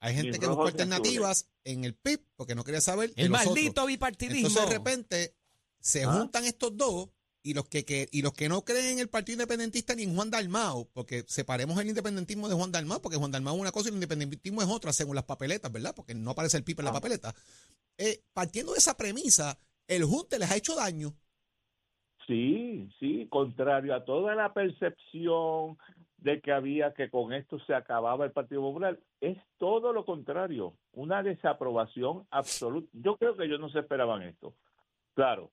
Hay 0.01 0.15
gente 0.15 0.39
que 0.39 0.47
ni 0.49 0.55
alternativas 0.67 1.49
en 1.65 1.85
el 1.85 1.95
PIB 1.95 2.21
porque 2.35 2.55
no 2.55 2.65
quería 2.65 2.81
saber 2.81 3.15
de 3.15 3.23
El 3.23 3.29
los 3.31 3.45
maldito 3.45 3.71
otros. 3.83 3.87
bipartidismo. 3.89 4.49
Entonces 4.49 4.65
de 4.69 4.75
repente 4.79 5.37
se 5.81 6.05
Ah. 6.05 6.13
juntan 6.13 6.45
estos 6.45 6.77
dos 6.77 7.11
y 7.45 7.55
los 7.55 7.69
que, 7.69 7.85
que- 7.85 8.09
y 8.13 8.23
los 8.23 8.33
que 8.33 8.49
no 8.49 8.65
creen 8.65 8.87
en 8.95 8.99
el 9.01 9.09
Partido 9.09 9.35
Independentista 9.35 9.95
ni 9.95 10.05
en 10.05 10.15
Juan 10.15 10.31
Dalmao, 10.31 10.89
porque 10.93 11.25
separemos 11.29 11.79
el 11.81 11.89
independentismo 11.89 12.49
de 12.49 12.55
Juan 12.55 12.73
Dalmao, 12.73 13.01
porque 13.03 13.17
Juan 13.19 13.31
Dalmao 13.33 13.55
es 13.57 13.61
una 13.61 13.73
cosa 13.73 13.89
y 13.89 13.91
el 13.91 13.95
independentismo 13.97 14.63
es 14.63 14.69
otra, 14.69 14.93
según 14.93 15.15
las 15.17 15.25
papeletas, 15.25 15.71
¿verdad? 15.71 15.95
Porque 15.95 16.15
no 16.15 16.31
aparece 16.33 16.57
el 16.57 16.65
PIB 16.65 16.81
en 16.81 16.85
la 16.87 16.91
Ah. 16.91 16.95
papeleta. 16.95 17.35
Eh, 17.99 18.23
partiendo 18.33 18.73
de 18.73 18.79
esa 18.79 18.97
premisa, 18.97 19.59
el 19.87 20.05
junte 20.05 20.39
les 20.39 20.51
ha 20.51 20.57
hecho 20.57 20.75
daño. 20.75 21.17
Sí, 22.27 22.89
sí, 22.99 23.27
contrario 23.29 23.95
a 23.95 24.05
toda 24.05 24.35
la 24.35 24.53
percepción 24.53 25.77
de 26.19 26.41
que 26.41 26.53
había 26.53 26.95
que 26.95 27.11
con 27.11 27.33
esto 27.33 27.59
se 27.61 27.75
acababa 27.75 28.25
el 28.25 28.31
Partido 28.31 28.63
Popular, 28.63 28.99
es 29.21 29.39
todo 29.59 29.93
lo 29.93 30.05
contrario, 30.05 30.75
una 30.93 31.23
desaprobación 31.23 32.27
absoluta. 32.31 32.89
Yo 32.93 33.17
creo 33.17 33.37
que 33.37 33.45
ellos 33.45 33.59
no 33.59 33.69
se 33.71 33.81
esperaban 33.81 34.23
esto. 34.23 34.55
Claro, 35.15 35.51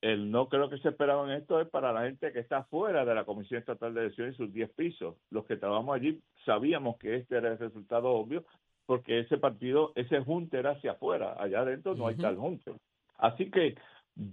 el 0.00 0.30
no 0.30 0.48
creo 0.48 0.70
que 0.70 0.78
se 0.78 0.88
esperaban 0.88 1.30
esto 1.32 1.60
es 1.60 1.68
para 1.68 1.92
la 1.92 2.02
gente 2.02 2.32
que 2.32 2.38
está 2.38 2.64
fuera 2.64 3.04
de 3.04 3.14
la 3.14 3.24
Comisión 3.24 3.58
Estatal 3.60 3.92
de 3.92 4.02
Elecciones 4.02 4.34
y 4.34 4.36
sus 4.38 4.52
10 4.52 4.70
pisos. 4.70 5.16
Los 5.30 5.44
que 5.44 5.56
trabajamos 5.56 5.94
allí 5.94 6.20
sabíamos 6.44 6.96
que 6.98 7.16
este 7.16 7.36
era 7.36 7.50
el 7.50 7.58
resultado 7.58 8.08
obvio 8.10 8.44
porque 8.86 9.20
ese 9.20 9.36
partido, 9.36 9.92
ese 9.96 10.20
junte 10.20 10.58
era 10.58 10.70
hacia 10.70 10.92
afuera, 10.92 11.36
allá 11.38 11.60
adentro 11.60 11.94
no 11.94 12.06
hay 12.06 12.16
tal 12.16 12.36
junte. 12.36 12.72
Así 13.18 13.50
que 13.50 13.76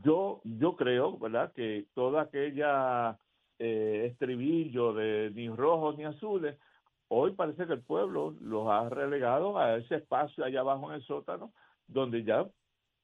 yo 0.03 0.41
yo 0.43 0.75
creo, 0.75 1.17
¿verdad?, 1.17 1.53
que 1.53 1.85
toda 1.93 2.23
aquella 2.23 3.17
eh, 3.59 4.07
estribillo 4.11 4.93
de 4.93 5.31
ni 5.33 5.49
rojos 5.49 5.97
ni 5.97 6.03
azules, 6.03 6.57
hoy 7.07 7.31
parece 7.33 7.67
que 7.67 7.73
el 7.73 7.83
pueblo 7.83 8.35
los 8.41 8.67
ha 8.67 8.89
relegado 8.89 9.57
a 9.57 9.77
ese 9.77 9.95
espacio 9.95 10.43
allá 10.43 10.61
abajo 10.61 10.89
en 10.89 10.95
el 10.95 11.03
sótano, 11.05 11.53
donde 11.87 12.23
ya, 12.23 12.47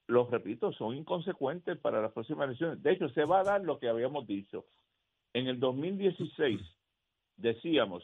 los 0.07 0.29
repito, 0.29 0.73
son 0.73 0.95
inconsecuentes 0.95 1.77
para 1.77 2.01
las 2.01 2.11
próximas 2.11 2.47
elecciones. 2.47 2.81
De 2.81 2.91
hecho, 2.91 3.09
se 3.09 3.25
va 3.25 3.41
a 3.41 3.43
dar 3.43 3.61
lo 3.63 3.79
que 3.79 3.87
habíamos 3.87 4.25
dicho. 4.25 4.65
En 5.33 5.47
el 5.47 5.59
2016 5.59 6.59
decíamos 7.37 8.03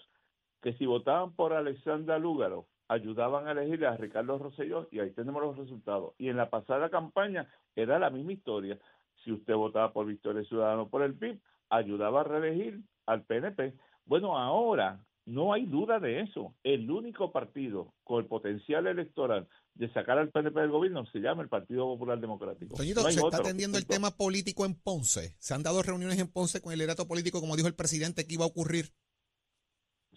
que 0.62 0.74
si 0.74 0.86
votaban 0.86 1.34
por 1.34 1.54
Alexandra 1.54 2.18
Lúgaro, 2.20 2.68
ayudaban 2.88 3.48
a 3.48 3.52
elegir 3.52 3.86
a 3.86 3.98
Ricardo 3.98 4.38
Rosselló 4.38 4.88
y 4.92 5.00
ahí 5.00 5.12
tenemos 5.12 5.42
los 5.42 5.58
resultados. 5.58 6.14
Y 6.18 6.30
en 6.30 6.38
la 6.38 6.50
pasada 6.50 6.90
campaña 6.90 7.48
era 7.76 8.00
la 8.00 8.10
misma 8.10 8.34
historia. 8.34 8.78
Si 9.24 9.32
usted 9.32 9.56
votaba 9.56 9.92
por 9.94 10.06
Victoria 10.06 10.44
Ciudadana 10.44 10.84
o 10.84 10.90
por 10.90 11.04
el 11.04 11.16
PIB, 11.16 11.40
ayudaba 11.70 12.22
a 12.22 12.24
reelegir 12.24 12.82
al 13.06 13.24
PNP. 13.24 13.74
Bueno, 14.06 14.38
ahora 14.38 15.00
no 15.26 15.52
hay 15.52 15.66
duda 15.66 16.00
de 16.00 16.22
eso. 16.22 16.56
El 16.64 16.90
único 16.90 17.32
partido 17.32 17.94
con 18.04 18.22
el 18.22 18.28
potencial 18.28 18.88
electoral 18.88 19.48
de 19.76 19.92
sacar 19.94 20.18
al 20.18 20.30
PNP 20.30 20.60
del 20.60 20.72
gobierno 20.72 21.06
se 21.08 21.20
llama 21.20 21.44
el 21.44 21.50
Partido 21.50 21.86
Popular 21.86 22.20
Democrático. 22.20 22.76
Toñito, 22.76 23.04
No 23.04 23.12
se 23.12 23.20
está 23.20 23.38
atendiendo 23.38 23.78
el 23.78 23.86
tema 23.86 24.12
político 24.12 24.66
en 24.66 24.76
Ponce. 24.76 25.36
Se 25.40 25.54
han 25.54 25.64
dado 25.64 25.84
reuniones 25.84 26.18
en 26.20 26.30
Ponce 26.30 26.62
con 26.62 26.72
el 26.72 26.80
liderato 26.80 27.08
político, 27.08 27.42
como 27.42 27.56
dijo 27.56 27.68
el 27.68 27.76
presidente, 27.76 28.26
que 28.26 28.34
iba 28.36 28.46
a 28.46 28.48
ocurrir. 28.48 28.94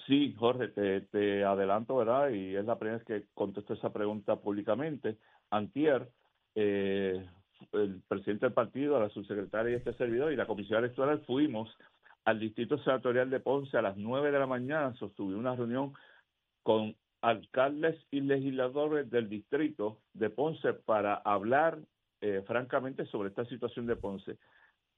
Sí, 0.06 0.34
Jorge, 0.38 0.68
te, 0.68 1.02
te 1.02 1.44
adelanto, 1.44 1.96
¿verdad? 1.96 2.30
Y 2.30 2.56
es 2.56 2.64
la 2.64 2.78
primera 2.78 2.98
vez 2.98 3.06
que 3.06 3.26
contesto 3.34 3.74
esa 3.74 3.92
pregunta 3.92 4.36
públicamente. 4.36 5.18
Antier, 5.50 6.08
eh, 6.54 7.24
el 7.72 8.02
presidente 8.08 8.46
del 8.46 8.54
partido, 8.54 8.98
la 8.98 9.10
subsecretaria 9.10 9.72
y 9.72 9.76
este 9.76 9.92
servidor 9.94 10.32
y 10.32 10.36
la 10.36 10.46
comisión 10.46 10.78
electoral 10.78 11.20
fuimos 11.26 11.68
al 12.24 12.38
distrito 12.38 12.78
senatorial 12.78 13.30
de 13.30 13.40
Ponce 13.40 13.76
a 13.76 13.82
las 13.82 13.96
9 13.96 14.30
de 14.30 14.38
la 14.38 14.46
mañana, 14.46 14.94
sostuvimos 14.94 15.40
una 15.40 15.56
reunión 15.56 15.92
con 16.62 16.94
alcaldes 17.22 17.96
y 18.10 18.20
legisladores 18.20 19.10
del 19.10 19.28
distrito 19.28 20.00
de 20.14 20.30
Ponce 20.30 20.72
para 20.72 21.14
hablar 21.14 21.78
eh, 22.20 22.42
francamente 22.46 23.06
sobre 23.06 23.30
esta 23.30 23.44
situación 23.46 23.86
de 23.86 23.96
Ponce. 23.96 24.38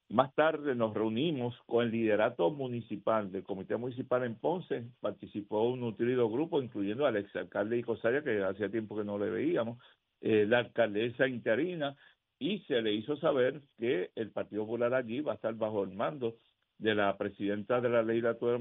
Más 0.09 0.35
tarde 0.35 0.75
nos 0.75 0.93
reunimos 0.93 1.57
con 1.67 1.85
el 1.85 1.91
liderato 1.91 2.51
municipal 2.51 3.33
del 3.33 3.45
Comité 3.45 3.77
Municipal 3.77 4.25
en 4.25 4.35
Ponce. 4.35 4.85
Participó 5.01 5.63
un 5.63 5.81
nutrido 5.81 6.29
grupo, 6.29 6.61
incluyendo 6.61 7.07
al 7.07 7.17
exalcalde 7.17 7.77
de 7.77 7.81
Icosaria, 7.81 8.23
que 8.23 8.43
hacía 8.43 8.69
tiempo 8.69 8.97
que 8.97 9.05
no 9.05 9.19
le 9.19 9.31
veíamos, 9.31 9.79
eh, 10.21 10.45
la 10.47 10.59
alcaldesa 10.59 11.27
interina, 11.27 11.97
y 12.39 12.59
se 12.61 12.83
le 12.83 12.93
hizo 12.93 13.17
saber 13.19 13.63
que 13.79 14.11
el 14.17 14.31
Partido 14.31 14.65
Popular 14.65 14.93
allí 14.95 15.21
va 15.21 15.33
a 15.33 15.35
estar 15.37 15.55
bajo 15.55 15.85
el 15.85 15.93
mando 15.93 16.37
de 16.79 16.95
la 16.95 17.17
presidenta 17.17 17.81
de 17.81 17.89
la 17.89 18.03
legislatura 18.03 18.59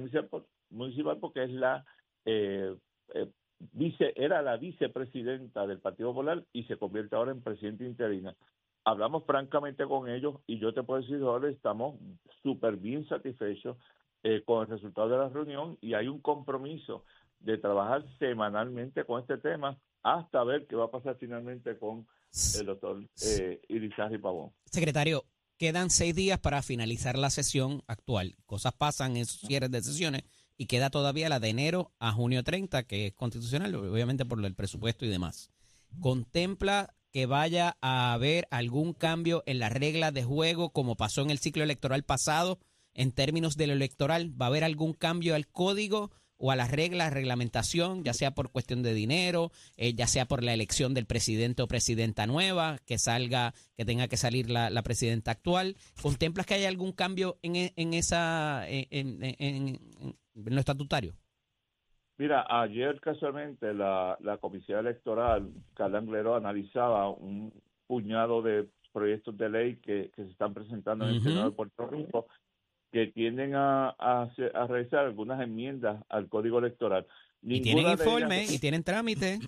municipal 0.69 1.17
porque 1.19 1.43
es 1.43 1.49
la 1.49 1.83
eh, 2.23 2.75
eh, 3.15 3.27
vice, 3.73 4.13
era 4.15 4.43
la 4.43 4.57
vicepresidenta 4.57 5.65
del 5.65 5.79
Partido 5.79 6.09
Popular 6.09 6.43
y 6.53 6.63
se 6.65 6.77
convierte 6.77 7.15
ahora 7.15 7.31
en 7.31 7.41
presidenta 7.41 7.83
interina 7.83 8.35
hablamos 8.83 9.25
francamente 9.25 9.85
con 9.85 10.09
ellos 10.09 10.35
y 10.47 10.59
yo 10.59 10.73
te 10.73 10.83
puedo 10.83 11.01
decir, 11.01 11.19
Jorge, 11.21 11.49
estamos 11.49 11.99
súper 12.43 12.77
bien 12.77 13.07
satisfechos 13.07 13.77
eh, 14.23 14.43
con 14.45 14.63
el 14.63 14.69
resultado 14.69 15.09
de 15.09 15.17
la 15.17 15.29
reunión 15.29 15.77
y 15.81 15.93
hay 15.93 16.07
un 16.07 16.19
compromiso 16.21 17.03
de 17.39 17.57
trabajar 17.57 18.05
semanalmente 18.19 19.03
con 19.05 19.21
este 19.21 19.37
tema 19.37 19.79
hasta 20.03 20.43
ver 20.43 20.67
qué 20.67 20.75
va 20.75 20.85
a 20.85 20.91
pasar 20.91 21.17
finalmente 21.19 21.77
con 21.77 22.07
el 22.59 22.65
doctor 22.65 23.03
eh, 23.23 23.61
Irizarry 23.67 24.17
Pavón. 24.17 24.51
Secretario, 24.65 25.25
quedan 25.57 25.89
seis 25.89 26.15
días 26.15 26.39
para 26.39 26.61
finalizar 26.61 27.17
la 27.17 27.29
sesión 27.29 27.83
actual. 27.87 28.35
Cosas 28.45 28.73
pasan 28.73 29.11
en 29.11 29.23
esos 29.23 29.41
cierres 29.41 29.71
de 29.71 29.81
sesiones 29.81 30.23
y 30.57 30.67
queda 30.67 30.89
todavía 30.89 31.29
la 31.29 31.39
de 31.39 31.49
enero 31.49 31.91
a 31.99 32.11
junio 32.11 32.43
30, 32.43 32.83
que 32.83 33.07
es 33.07 33.13
constitucional, 33.13 33.73
obviamente 33.75 34.25
por 34.25 34.43
el 34.43 34.55
presupuesto 34.55 35.05
y 35.05 35.09
demás. 35.09 35.51
¿Contempla 35.99 36.95
que 37.11 37.25
vaya 37.25 37.77
a 37.81 38.13
haber 38.13 38.47
algún 38.51 38.93
cambio 38.93 39.43
en 39.45 39.59
las 39.59 39.71
reglas 39.71 40.13
de 40.13 40.23
juego 40.23 40.71
como 40.71 40.95
pasó 40.95 41.21
en 41.21 41.29
el 41.29 41.39
ciclo 41.39 41.63
electoral 41.63 42.03
pasado 42.03 42.59
en 42.93 43.11
términos 43.11 43.55
de 43.57 43.67
lo 43.67 43.73
electoral? 43.73 44.31
¿Va 44.41 44.45
a 44.45 44.49
haber 44.49 44.63
algún 44.63 44.93
cambio 44.93 45.35
al 45.35 45.47
código 45.47 46.11
o 46.43 46.49
a 46.51 46.55
las 46.55 46.71
reglas, 46.71 47.13
reglamentación, 47.13 48.03
ya 48.03 48.13
sea 48.13 48.31
por 48.33 48.51
cuestión 48.51 48.81
de 48.81 48.95
dinero, 48.95 49.51
eh, 49.77 49.93
ya 49.93 50.07
sea 50.07 50.25
por 50.25 50.43
la 50.43 50.53
elección 50.55 50.95
del 50.95 51.05
presidente 51.05 51.61
o 51.61 51.67
presidenta 51.67 52.25
nueva, 52.25 52.79
que 52.85 52.97
salga, 52.97 53.53
que 53.77 53.85
tenga 53.85 54.07
que 54.07 54.17
salir 54.17 54.49
la, 54.49 54.81
presidenta 54.81 55.29
actual? 55.29 55.77
¿Contemplas 56.01 56.47
que 56.47 56.55
haya 56.55 56.67
algún 56.67 56.93
cambio 56.93 57.37
en, 57.43 57.55
e- 57.57 57.73
en 57.75 57.93
esa 57.93 58.67
en- 58.67 59.23
en- 59.23 59.79
en 60.03 60.19
lo 60.33 60.59
estatutario? 60.59 61.15
Mira, 62.21 62.45
ayer 62.47 63.01
casualmente 63.01 63.73
la, 63.73 64.15
la 64.21 64.37
Comisión 64.37 64.77
Electoral, 64.77 65.49
Carla 65.73 65.97
Anglero, 65.97 66.35
analizaba 66.35 67.09
un 67.09 67.51
puñado 67.87 68.43
de 68.43 68.67
proyectos 68.93 69.35
de 69.39 69.49
ley 69.49 69.77
que, 69.77 70.11
que 70.15 70.25
se 70.25 70.29
están 70.29 70.53
presentando 70.53 71.09
en 71.09 71.15
el. 71.15 71.23
Senado 71.23 71.49
de 71.49 71.55
Puerto 71.55 71.87
Rico 71.87 72.27
que 72.91 73.07
tienden 73.07 73.55
a, 73.55 73.89
a, 73.97 74.29
realizar 74.67 74.99
algunas 74.99 75.41
enmiendas 75.41 76.03
al 76.09 76.29
Código 76.29 76.59
Electoral. 76.59 77.07
Y 77.41 77.59
Ninguna 77.59 77.63
tienen 77.63 77.85
de 77.85 77.89
ellas 77.89 78.05
informe 78.05 78.45
y 78.51 78.59
tienen 78.59 78.83
trámite. 78.83 79.39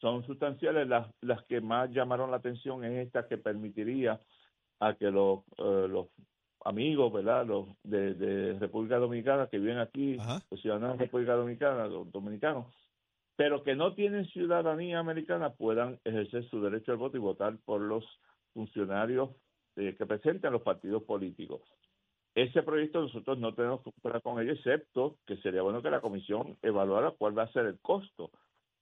son 0.00 0.24
sustanciales. 0.26 0.86
Las, 0.86 1.08
las 1.22 1.42
que 1.46 1.60
más 1.60 1.90
llamaron 1.90 2.30
la 2.30 2.36
atención 2.36 2.84
es 2.84 3.04
esta 3.04 3.26
que 3.26 3.36
permitiría 3.36 4.20
a 4.78 4.94
que 4.94 5.10
los, 5.10 5.40
eh, 5.56 5.88
los 5.88 6.06
amigos, 6.64 7.12
¿verdad? 7.12 7.46
Los 7.46 7.66
de, 7.82 8.14
de 8.14 8.58
República 8.58 8.98
Dominicana 8.98 9.48
que 9.48 9.58
viven 9.58 9.78
aquí, 9.78 10.16
Ajá. 10.18 10.42
los 10.50 10.60
ciudadanos 10.60 10.98
de 10.98 11.04
República 11.04 11.34
Dominicana, 11.34 11.86
los 11.86 12.10
dominicanos, 12.10 12.66
pero 13.36 13.62
que 13.62 13.76
no 13.76 13.94
tienen 13.94 14.26
ciudadanía 14.26 14.98
americana 14.98 15.50
puedan 15.50 16.00
ejercer 16.04 16.48
su 16.50 16.60
derecho 16.60 16.92
al 16.92 16.98
voto 16.98 17.16
y 17.16 17.20
votar 17.20 17.56
por 17.64 17.80
los 17.80 18.04
funcionarios 18.52 19.30
eh, 19.76 19.94
que 19.96 20.06
presentan 20.06 20.52
los 20.52 20.62
partidos 20.62 21.04
políticos. 21.04 21.60
Ese 22.34 22.62
proyecto 22.62 23.00
nosotros 23.00 23.38
no 23.38 23.54
tenemos 23.54 23.80
que 23.82 23.92
comparar 23.92 24.22
con 24.22 24.40
ello, 24.40 24.52
excepto 24.52 25.16
que 25.26 25.36
sería 25.38 25.62
bueno 25.62 25.82
que 25.82 25.90
la 25.90 26.00
comisión 26.00 26.56
evaluara 26.62 27.12
cuál 27.16 27.36
va 27.36 27.44
a 27.44 27.52
ser 27.52 27.66
el 27.66 27.78
costo. 27.80 28.30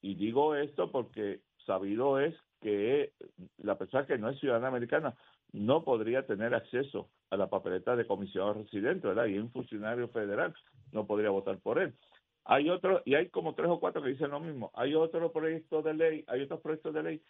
Y 0.03 0.15
digo 0.15 0.55
esto 0.55 0.91
porque 0.91 1.41
sabido 1.67 2.19
es 2.21 2.35
que 2.61 3.13
la 3.59 3.77
persona 3.77 4.07
que 4.07 4.19
no 4.19 4.31
es 4.31 4.39
ciudadana 4.41 4.69
americana 4.69 5.15
no 5.53 5.85
podría 5.85 6.27
tener 6.27 6.55
acceso 6.55 7.09
a 7.31 7.37
la 7.37 7.49
papeleta 7.49 7.97
de 7.97 8.07
comisionado 8.07 8.55
residente, 8.55 9.09
¿verdad? 9.09 9.27
Y 9.27 9.39
un 9.39 9.51
funcionario 9.51 10.09
federal 10.09 10.55
no 10.93 11.07
podría 11.07 11.31
votar 11.31 11.59
por 11.59 11.79
él. 11.79 11.95
Hay 12.45 12.71
otro, 12.71 13.03
y 13.05 13.15
hay 13.15 13.29
como 13.29 13.55
tres 13.55 13.69
o 13.69 13.81
cuatro 13.81 14.03
que 14.03 14.11
dicen 14.11 14.31
lo 14.31 14.41
mismo. 14.41 14.71
Hay 14.75 14.95
otro 14.95 15.33
proyecto 15.33 15.83
de 15.83 15.95
ley, 15.95 16.25
hay 16.29 16.43
otros 16.43 16.61
proyectos 16.61 16.95
de 16.95 17.03
ley 17.03 17.23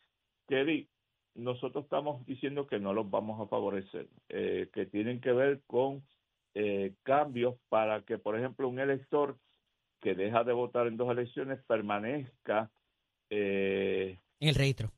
que 0.46 0.88
nosotros 1.34 1.84
estamos 1.84 2.24
diciendo 2.26 2.66
que 2.66 2.78
no 2.78 2.92
los 2.92 3.10
vamos 3.10 3.40
a 3.40 3.48
favorecer, 3.48 4.08
eh, 4.28 4.68
que 4.72 4.86
tienen 4.86 5.20
que 5.20 5.32
ver 5.32 5.62
con 5.66 6.02
eh, 6.54 6.94
cambios 7.02 7.56
para 7.68 8.02
que, 8.02 8.18
por 8.18 8.38
ejemplo, 8.38 8.68
un 8.68 8.78
elector 8.78 9.38
que 10.00 10.14
deja 10.14 10.44
de 10.44 10.52
votar 10.52 10.86
en 10.86 10.96
dos 10.96 11.10
elecciones 11.10 11.62
permanezca 11.66 12.70
eh, 13.30 14.18
En 14.40 14.48
el 14.48 14.54
registro. 14.54 14.90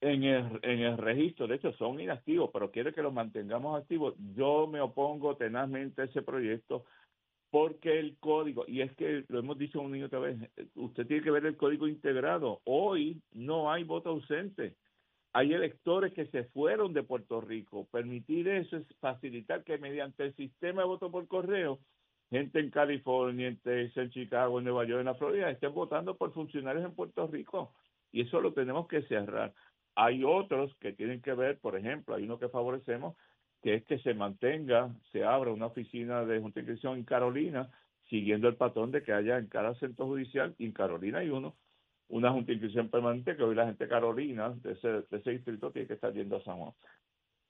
En 0.00 0.24
el, 0.24 0.60
en 0.62 0.80
el 0.80 0.98
registro, 0.98 1.46
de 1.46 1.56
hecho 1.56 1.72
son 1.74 2.00
inactivos, 2.00 2.50
pero 2.52 2.70
quiere 2.70 2.92
que 2.92 3.02
los 3.02 3.12
mantengamos 3.12 3.80
activos. 3.80 4.14
Yo 4.36 4.66
me 4.66 4.80
opongo 4.80 5.36
tenazmente 5.36 6.02
a 6.02 6.04
ese 6.04 6.22
proyecto 6.22 6.84
porque 7.50 8.00
el 8.00 8.16
código, 8.18 8.64
y 8.66 8.80
es 8.80 8.92
que 8.96 9.24
lo 9.28 9.38
hemos 9.38 9.56
dicho 9.56 9.80
una 9.80 9.96
y 9.96 10.02
otra 10.02 10.18
vez, 10.18 10.36
usted 10.74 11.06
tiene 11.06 11.22
que 11.22 11.30
ver 11.30 11.46
el 11.46 11.56
código 11.56 11.86
integrado. 11.86 12.60
Hoy 12.64 13.22
no 13.32 13.70
hay 13.70 13.84
voto 13.84 14.10
ausente. 14.10 14.74
Hay 15.32 15.52
electores 15.52 16.12
que 16.12 16.26
se 16.26 16.44
fueron 16.44 16.92
de 16.92 17.04
Puerto 17.04 17.40
Rico. 17.40 17.86
Permitir 17.90 18.48
eso 18.48 18.76
es 18.76 18.84
facilitar 19.00 19.62
que 19.62 19.78
mediante 19.78 20.24
el 20.24 20.34
sistema 20.34 20.82
de 20.82 20.88
voto 20.88 21.10
por 21.10 21.26
correo, 21.28 21.78
gente 22.28 22.58
en 22.58 22.70
California, 22.70 23.48
en 23.48 23.58
Texas, 23.58 24.04
en 24.04 24.10
Chicago, 24.10 24.58
en 24.58 24.64
Nueva 24.64 24.84
York, 24.84 25.00
en 25.00 25.06
la 25.06 25.14
Florida, 25.14 25.50
estén 25.50 25.72
votando 25.72 26.16
por 26.16 26.32
funcionarios 26.32 26.84
en 26.84 26.94
Puerto 26.94 27.26
Rico 27.28 27.72
y 28.14 28.20
eso 28.20 28.40
lo 28.40 28.52
tenemos 28.52 28.86
que 28.86 29.02
cerrar. 29.02 29.52
Hay 29.96 30.22
otros 30.22 30.72
que 30.76 30.92
tienen 30.92 31.20
que 31.20 31.34
ver, 31.34 31.58
por 31.58 31.76
ejemplo, 31.76 32.14
hay 32.14 32.22
uno 32.22 32.38
que 32.38 32.48
favorecemos, 32.48 33.16
que 33.60 33.74
es 33.74 33.84
que 33.86 33.98
se 33.98 34.14
mantenga, 34.14 34.94
se 35.10 35.24
abra 35.24 35.50
una 35.50 35.66
oficina 35.66 36.24
de 36.24 36.38
junta 36.38 36.60
de 36.60 36.60
inscripción 36.60 36.96
en 36.96 37.04
Carolina, 37.04 37.68
siguiendo 38.08 38.46
el 38.46 38.54
patrón 38.54 38.92
de 38.92 39.02
que 39.02 39.12
haya 39.12 39.36
en 39.36 39.48
cada 39.48 39.74
centro 39.80 40.06
judicial, 40.06 40.54
y 40.58 40.66
en 40.66 40.72
Carolina 40.72 41.18
hay 41.18 41.30
uno, 41.30 41.56
una 42.08 42.30
junta 42.30 42.46
de 42.48 42.52
inscripción 42.52 42.88
permanente, 42.88 43.36
que 43.36 43.42
hoy 43.42 43.56
la 43.56 43.66
gente 43.66 43.82
de 43.82 43.90
Carolina, 43.90 44.50
de 44.62 44.72
ese, 44.74 44.88
de 44.88 45.16
ese 45.18 45.30
distrito, 45.32 45.72
tiene 45.72 45.88
que 45.88 45.94
estar 45.94 46.12
yendo 46.12 46.36
a 46.36 46.44
San 46.44 46.58
Juan. 46.58 46.72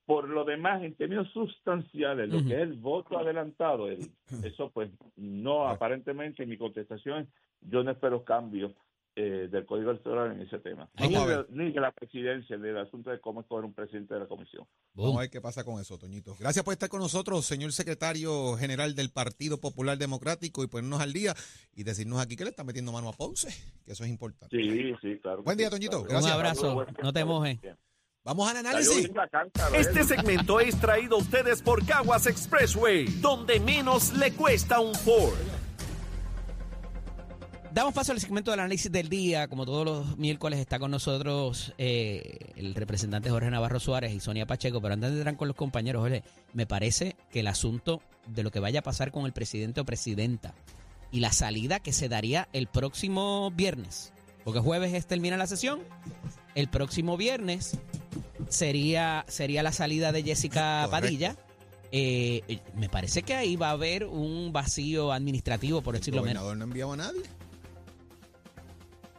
Por 0.06 0.30
lo 0.30 0.44
demás, 0.44 0.82
en 0.82 0.94
términos 0.94 1.28
sustanciales, 1.32 2.28
lo 2.30 2.38
que 2.42 2.54
es 2.54 2.62
el 2.62 2.74
voto 2.74 3.18
adelantado, 3.18 3.88
el- 3.88 4.08
eso 4.42 4.70
pues 4.70 4.90
no, 5.16 5.68
aparentemente 5.68 6.46
mi 6.46 6.56
contestación 6.56 7.22
es, 7.22 7.28
yo 7.70 7.82
no 7.82 7.90
espero 7.90 8.24
cambios 8.24 8.72
eh, 9.16 9.48
del 9.50 9.64
Código 9.64 9.90
Electoral 9.90 10.32
en 10.32 10.40
ese 10.40 10.58
tema. 10.58 10.88
Ni 10.98 11.14
de, 11.14 11.46
ni 11.50 11.72
de 11.72 11.80
la 11.80 11.92
presidencia, 11.92 12.56
ni 12.56 12.64
del 12.68 12.78
asunto 12.78 13.10
de 13.10 13.20
cómo 13.20 13.40
escoger 13.40 13.64
un 13.64 13.72
presidente 13.72 14.14
de 14.14 14.20
la 14.20 14.26
comisión. 14.26 14.66
Vamos 14.94 15.16
a 15.16 15.20
ver 15.20 15.30
qué 15.30 15.40
pasa 15.40 15.64
con 15.64 15.80
eso, 15.80 15.98
Toñito. 15.98 16.34
Gracias 16.38 16.64
por 16.64 16.72
estar 16.72 16.88
con 16.88 17.00
nosotros, 17.00 17.44
señor 17.44 17.72
secretario 17.72 18.56
general 18.56 18.94
del 18.94 19.10
Partido 19.10 19.60
Popular 19.60 19.98
Democrático, 19.98 20.64
y 20.64 20.66
ponernos 20.66 21.00
al 21.00 21.12
día 21.12 21.34
y 21.74 21.84
decirnos 21.84 22.20
aquí 22.20 22.36
que 22.36 22.44
le 22.44 22.50
está 22.50 22.64
metiendo 22.64 22.92
mano 22.92 23.08
a 23.08 23.12
Ponce, 23.12 23.48
que 23.84 23.92
eso 23.92 24.04
es 24.04 24.10
importante. 24.10 24.56
Sí, 24.56 24.94
sí, 25.00 25.18
claro. 25.20 25.42
Buen 25.42 25.58
día, 25.58 25.68
sí, 25.68 25.72
Toñito. 25.72 26.04
claro. 26.04 26.08
Gracias. 26.08 26.34
Un 26.34 26.40
abrazo. 26.40 26.86
No 27.02 27.12
te 27.12 27.24
mojes. 27.24 27.58
Vamos 28.24 28.50
al 28.50 28.56
análisis. 28.56 29.10
a 29.14 29.76
Este 29.76 30.02
segmento 30.02 30.58
es 30.58 30.80
traído 30.80 31.16
a 31.16 31.18
ustedes 31.18 31.60
por 31.60 31.84
Caguas 31.84 32.26
Expressway, 32.26 33.04
donde 33.20 33.60
menos 33.60 34.14
le 34.14 34.32
cuesta 34.32 34.80
un 34.80 34.94
Ford. 34.94 35.63
Damos 37.74 37.92
paso 37.92 38.12
al 38.12 38.20
segmento 38.20 38.52
del 38.52 38.60
análisis 38.60 38.90
del 38.92 39.08
día. 39.08 39.48
Como 39.48 39.66
todos 39.66 39.84
los 39.84 40.16
miércoles 40.16 40.60
está 40.60 40.78
con 40.78 40.92
nosotros 40.92 41.74
eh, 41.76 42.52
el 42.54 42.72
representante 42.76 43.30
Jorge 43.30 43.50
Navarro 43.50 43.80
Suárez 43.80 44.12
y 44.14 44.20
Sonia 44.20 44.46
Pacheco. 44.46 44.80
Pero 44.80 44.94
antes 44.94 45.10
de 45.10 45.16
entrar 45.18 45.36
con 45.36 45.48
los 45.48 45.56
compañeros, 45.56 46.00
Jorge, 46.02 46.22
me 46.52 46.66
parece 46.66 47.16
que 47.32 47.40
el 47.40 47.48
asunto 47.48 48.00
de 48.28 48.44
lo 48.44 48.52
que 48.52 48.60
vaya 48.60 48.78
a 48.78 48.82
pasar 48.82 49.10
con 49.10 49.26
el 49.26 49.32
presidente 49.32 49.80
o 49.80 49.84
presidenta 49.84 50.54
y 51.10 51.18
la 51.18 51.32
salida 51.32 51.80
que 51.80 51.92
se 51.92 52.08
daría 52.08 52.48
el 52.52 52.68
próximo 52.68 53.50
viernes, 53.50 54.12
porque 54.44 54.60
jueves 54.60 54.94
es- 54.94 55.06
termina 55.06 55.36
la 55.36 55.46
sesión, 55.48 55.80
el 56.54 56.68
próximo 56.68 57.16
viernes 57.16 57.76
sería, 58.48 59.24
sería 59.28 59.62
la 59.64 59.72
salida 59.72 60.12
de 60.12 60.22
Jessica 60.22 60.84
Correcto. 60.86 60.90
Padilla. 60.90 61.36
Eh, 61.96 62.42
eh, 62.48 62.58
me 62.76 62.88
parece 62.88 63.22
que 63.22 63.34
ahí 63.34 63.54
va 63.56 63.68
a 63.68 63.72
haber 63.72 64.04
un 64.04 64.52
vacío 64.52 65.12
administrativo, 65.12 65.82
por 65.82 65.94
El 65.94 66.00
decirlo 66.00 66.22
menos. 66.22 66.42
gobernador 66.42 66.56
no 66.56 66.64
enviaba 66.64 66.94
a 66.94 66.96
nadie. 66.96 67.22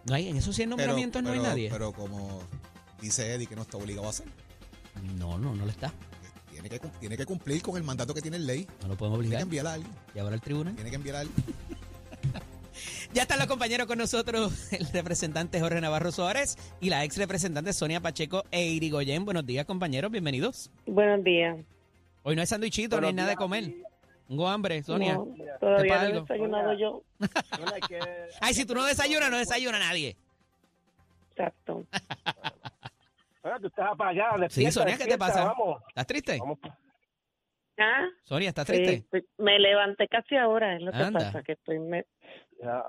No 0.06 0.14
hay, 0.16 0.28
en 0.30 0.38
esos 0.38 0.56
100 0.56 0.70
Pero- 0.70 0.78
nombramientos 0.78 1.24
no 1.24 1.30
hay 1.32 1.40
pero- 1.40 1.50
nadie. 1.50 1.70
Pero 1.70 1.92
como 1.94 2.42
dice 3.02 3.34
Eddie 3.34 3.48
que 3.48 3.56
no 3.56 3.64
está 3.64 3.78
obligado 3.78 4.08
a 4.08 4.10
hacer, 4.12 4.26
no, 5.18 5.38
no, 5.38 5.56
no 5.56 5.66
lo 5.66 5.72
está. 5.72 5.92
tiene 6.52 6.70
que, 6.70 6.80
tiene 6.80 7.18
que 7.18 7.26
cumplir 7.26 7.62
con 7.62 7.76
el 7.78 7.84
mandato 7.84 8.14
que 8.14 8.22
tiene 8.22 8.40
la 8.40 8.46
ley. 8.46 8.68
No 8.82 8.88
lo 8.90 8.96
podemos 8.98 9.20
Tiene 9.20 9.36
que 9.38 9.44
obligar. 9.44 9.64
enviar 9.64 9.68
a 9.68 9.74
alguien. 9.74 9.92
Llevar 10.14 10.34
al 10.34 10.42
tribunal. 10.42 10.76
Tiene 10.76 10.90
que 10.90 10.96
enviar 10.96 11.16
a 11.18 11.20
alguien. 11.22 11.44
Ya 13.14 13.22
están 13.22 13.40
los 13.40 13.48
compañeros 13.48 13.88
con 13.88 13.98
nosotros, 13.98 14.52
el 14.74 14.86
representante 14.88 15.62
Jorge 15.62 15.80
Navarro 15.80 16.12
Suárez 16.12 16.58
y 16.82 16.90
la 16.90 17.06
ex 17.06 17.16
representante 17.16 17.72
Sonia 17.72 18.02
Pacheco 18.02 18.44
e 18.52 18.66
Irigoyen. 18.68 19.24
Buenos 19.24 19.46
días, 19.46 19.66
compañeros, 19.66 20.12
bienvenidos. 20.12 20.70
Buenos 20.86 21.24
días. 21.24 21.58
Hoy 22.24 22.36
no 22.36 22.42
hay 22.42 22.48
sándwichito, 22.48 23.00
no 23.00 23.08
hay 23.08 23.14
nada 23.14 23.30
de 23.30 23.36
comer. 23.38 23.74
Tengo 24.28 24.48
hambre, 24.48 24.82
Sonia. 24.84 25.14
No, 25.16 25.26
¿Te 25.36 25.44
todavía 25.60 26.00
no 26.00 26.06
he 26.06 26.22
desayunado 26.22 26.74
yo. 26.74 27.04
Ay, 28.42 28.54
si 28.54 28.66
tú 28.66 28.74
no 28.74 28.84
desayunas, 28.86 29.30
no 29.30 29.38
desayuna 29.38 29.80
nadie. 29.80 30.16
Exacto. 31.32 31.86
Ahora 33.44 33.60
tú 33.60 33.68
estás 33.68 33.92
apagada, 33.92 34.50
Sí, 34.50 34.72
Sonia, 34.72 34.98
¿qué 34.98 35.06
te 35.06 35.18
pasa? 35.18 35.46
Vamos, 35.46 35.82
¿Estás 35.90 36.08
triste? 36.08 36.38
vamos. 36.40 36.58
Ah, 37.78 38.06
Sonia, 38.24 38.50
¿estás 38.50 38.66
triste? 38.66 39.06
me 39.38 39.60
levanté 39.60 40.08
casi 40.08 40.36
ahora, 40.38 40.76
es 40.78 40.82
lo 40.82 40.92
que 40.92 40.98
Anda. 40.98 41.20
pasa, 41.20 41.44
que 41.44 41.52
estoy... 41.52 41.78
Me, 41.78 42.06
Ya, 42.64 42.84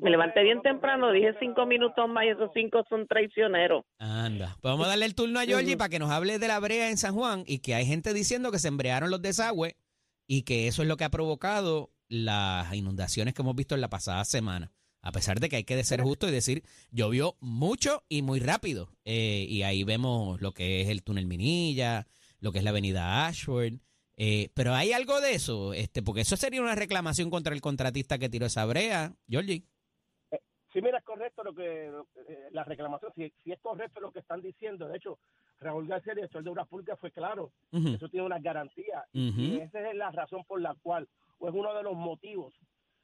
me 0.00 0.10
levanté 0.10 0.42
bien 0.42 0.60
temprano, 0.62 1.12
dije 1.12 1.32
cinco 1.38 1.64
minutos 1.64 2.08
más 2.08 2.24
y 2.24 2.28
esos 2.30 2.50
cinco 2.52 2.84
son 2.88 3.06
traicioneros. 3.06 3.84
Anda. 3.98 4.56
Pues 4.60 4.72
vamos 4.72 4.86
a 4.86 4.90
darle 4.90 5.06
el 5.06 5.14
turno 5.14 5.38
a 5.38 5.44
Georgie 5.44 5.76
para 5.76 5.88
que 5.88 6.00
nos 6.00 6.10
hable 6.10 6.40
de 6.40 6.48
la 6.48 6.58
brea 6.58 6.90
en 6.90 6.98
San 6.98 7.14
Juan 7.14 7.44
y 7.46 7.60
que 7.60 7.74
hay 7.76 7.86
gente 7.86 8.12
diciendo 8.12 8.50
que 8.50 8.58
se 8.58 8.66
embrearon 8.68 9.10
los 9.12 9.22
desagües 9.22 9.76
y 10.26 10.42
que 10.42 10.68
eso 10.68 10.82
es 10.82 10.88
lo 10.88 10.96
que 10.96 11.04
ha 11.04 11.10
provocado 11.10 11.92
las 12.08 12.72
inundaciones 12.74 13.34
que 13.34 13.42
hemos 13.42 13.56
visto 13.56 13.74
en 13.74 13.80
la 13.80 13.88
pasada 13.88 14.24
semana. 14.24 14.72
A 15.00 15.10
pesar 15.10 15.40
de 15.40 15.48
que 15.48 15.56
hay 15.56 15.64
que 15.64 15.82
ser 15.82 16.00
justo 16.00 16.28
y 16.28 16.30
decir, 16.30 16.62
llovió 16.90 17.36
mucho 17.40 18.04
y 18.08 18.22
muy 18.22 18.38
rápido. 18.38 18.90
Eh, 19.04 19.46
y 19.48 19.62
ahí 19.62 19.82
vemos 19.82 20.40
lo 20.40 20.52
que 20.52 20.80
es 20.80 20.88
el 20.88 21.02
túnel 21.02 21.26
Minilla, 21.26 22.06
lo 22.38 22.52
que 22.52 22.58
es 22.58 22.64
la 22.64 22.70
avenida 22.70 23.26
Ashford. 23.26 23.80
Eh, 24.16 24.50
pero 24.54 24.74
hay 24.74 24.92
algo 24.92 25.20
de 25.20 25.34
eso, 25.34 25.72
este, 25.72 26.02
porque 26.02 26.20
eso 26.20 26.36
sería 26.36 26.62
una 26.62 26.74
reclamación 26.74 27.30
contra 27.30 27.54
el 27.54 27.60
contratista 27.60 28.18
que 28.18 28.28
tiró 28.28 28.46
esa 28.46 28.64
brea, 28.66 29.14
Georgie. 29.28 29.64
Sí, 30.72 30.80
mira, 30.80 30.98
es 30.98 31.04
correcto 31.04 31.42
lo 31.42 31.54
que 31.54 31.86
eh, 31.86 32.48
la 32.52 32.64
reclamación, 32.64 33.12
si, 33.14 33.32
si 33.42 33.52
es 33.52 33.60
correcto 33.60 34.00
lo 34.00 34.12
que 34.12 34.20
están 34.20 34.40
diciendo. 34.40 34.88
De 34.88 34.96
hecho, 34.96 35.18
Raúl 35.62 35.86
García, 35.86 36.14
director 36.14 36.42
de 36.42 36.50
Obras 36.50 36.68
Públicas, 36.68 36.98
fue 37.00 37.10
claro. 37.10 37.50
Eso 37.94 38.08
tiene 38.08 38.26
una 38.26 38.38
garantía. 38.38 39.04
Y- 39.12 39.60
esa 39.60 39.88
es 39.90 39.96
la 39.96 40.10
razón 40.10 40.44
por 40.44 40.60
la 40.60 40.74
cual, 40.82 41.08
o 41.38 41.48
es 41.48 41.54
uno 41.54 41.72
de 41.74 41.82
los 41.82 41.94
motivos, 41.94 42.52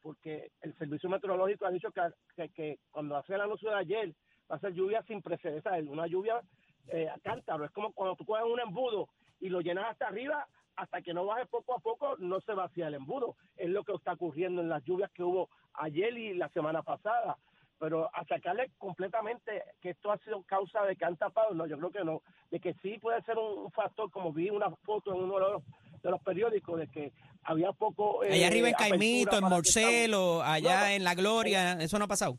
porque 0.03 0.51
el 0.63 0.77
Servicio 0.79 1.09
Meteorológico 1.09 1.67
ha 1.67 1.71
dicho 1.71 1.91
que, 1.93 2.01
que, 2.37 2.49
que 2.51 2.79
cuando 2.91 3.17
hace 3.17 3.35
el 3.35 3.41
anuncio 3.41 3.71
de 3.71 3.77
ayer 3.77 4.15
va 4.51 4.57
a 4.57 4.61
ser 4.61 4.73
lluvia 4.73 5.03
sin 5.05 5.23
precedentes, 5.23 5.89
una 5.89 6.07
lluvia 6.07 6.41
eh, 6.89 7.09
a 7.09 7.19
cántaro. 7.21 7.65
Es 7.65 7.71
como 7.73 7.93
cuando 7.93 8.17
tú 8.17 8.25
coges 8.25 8.45
un 8.45 8.61
embudo 8.61 9.09
y 9.41 9.49
lo 9.51 9.61
llenas 9.61 9.87
hasta 9.91 10.07
arriba, 10.09 10.47
hasta 10.77 11.03
que 11.03 11.13
no 11.13 11.27
baje 11.27 11.45
poco 11.47 11.75
a 11.75 11.81
poco, 11.81 12.17
no 12.19 12.41
se 12.41 12.53
vacía 12.55 12.87
el 12.89 12.95
embudo. 12.95 13.35
Es 13.57 13.69
lo 13.69 13.83
que 13.85 13.93
está 13.93 14.13
ocurriendo 14.13 14.63
en 14.63 14.69
las 14.69 14.83
lluvias 14.85 15.11
que 15.11 15.23
hubo 15.25 15.51
ayer 15.75 16.17
y 16.17 16.35
la 16.35 16.49
semana 16.51 16.83
pasada. 16.83 17.37
Pero 17.79 18.11
achacarle 18.13 18.73
completamente 18.77 19.63
que 19.81 19.91
esto 19.91 20.11
ha 20.11 20.19
sido 20.19 20.43
causa 20.43 20.83
de 20.83 20.97
que 20.97 21.05
han 21.05 21.17
tapado, 21.17 21.55
no, 21.55 21.65
yo 21.67 21.79
creo 21.79 21.91
que 21.93 22.05
no. 22.05 22.23
De 22.51 22.59
que 22.59 22.75
sí 22.83 22.99
puede 22.99 23.23
ser 23.23 23.39
un, 23.39 23.71
factor, 23.71 24.11
como 24.11 24.33
vi 24.33 24.51
una 24.51 24.69
foto 24.85 25.15
en 25.15 25.23
uno 25.23 25.35
de 25.35 25.41
los, 25.53 25.63
de 26.03 26.11
los 26.11 26.21
periódicos, 26.23 26.79
de 26.81 26.89
que 26.89 27.13
había 27.45 27.73
poco... 27.73 28.25
eh, 28.25 28.33
Allá 28.33 28.49
arriba 28.49 28.69
en 28.71 28.75
Caimito, 28.75 29.37
en 29.39 29.45
Morcelo, 29.45 30.43
allá 30.43 30.81
No. 30.81 30.87
en 30.89 31.05
La 31.05 31.15
Gloria, 31.15 31.73
eso 31.75 31.99
no 31.99 32.07
ha 32.07 32.09
pasado. 32.09 32.39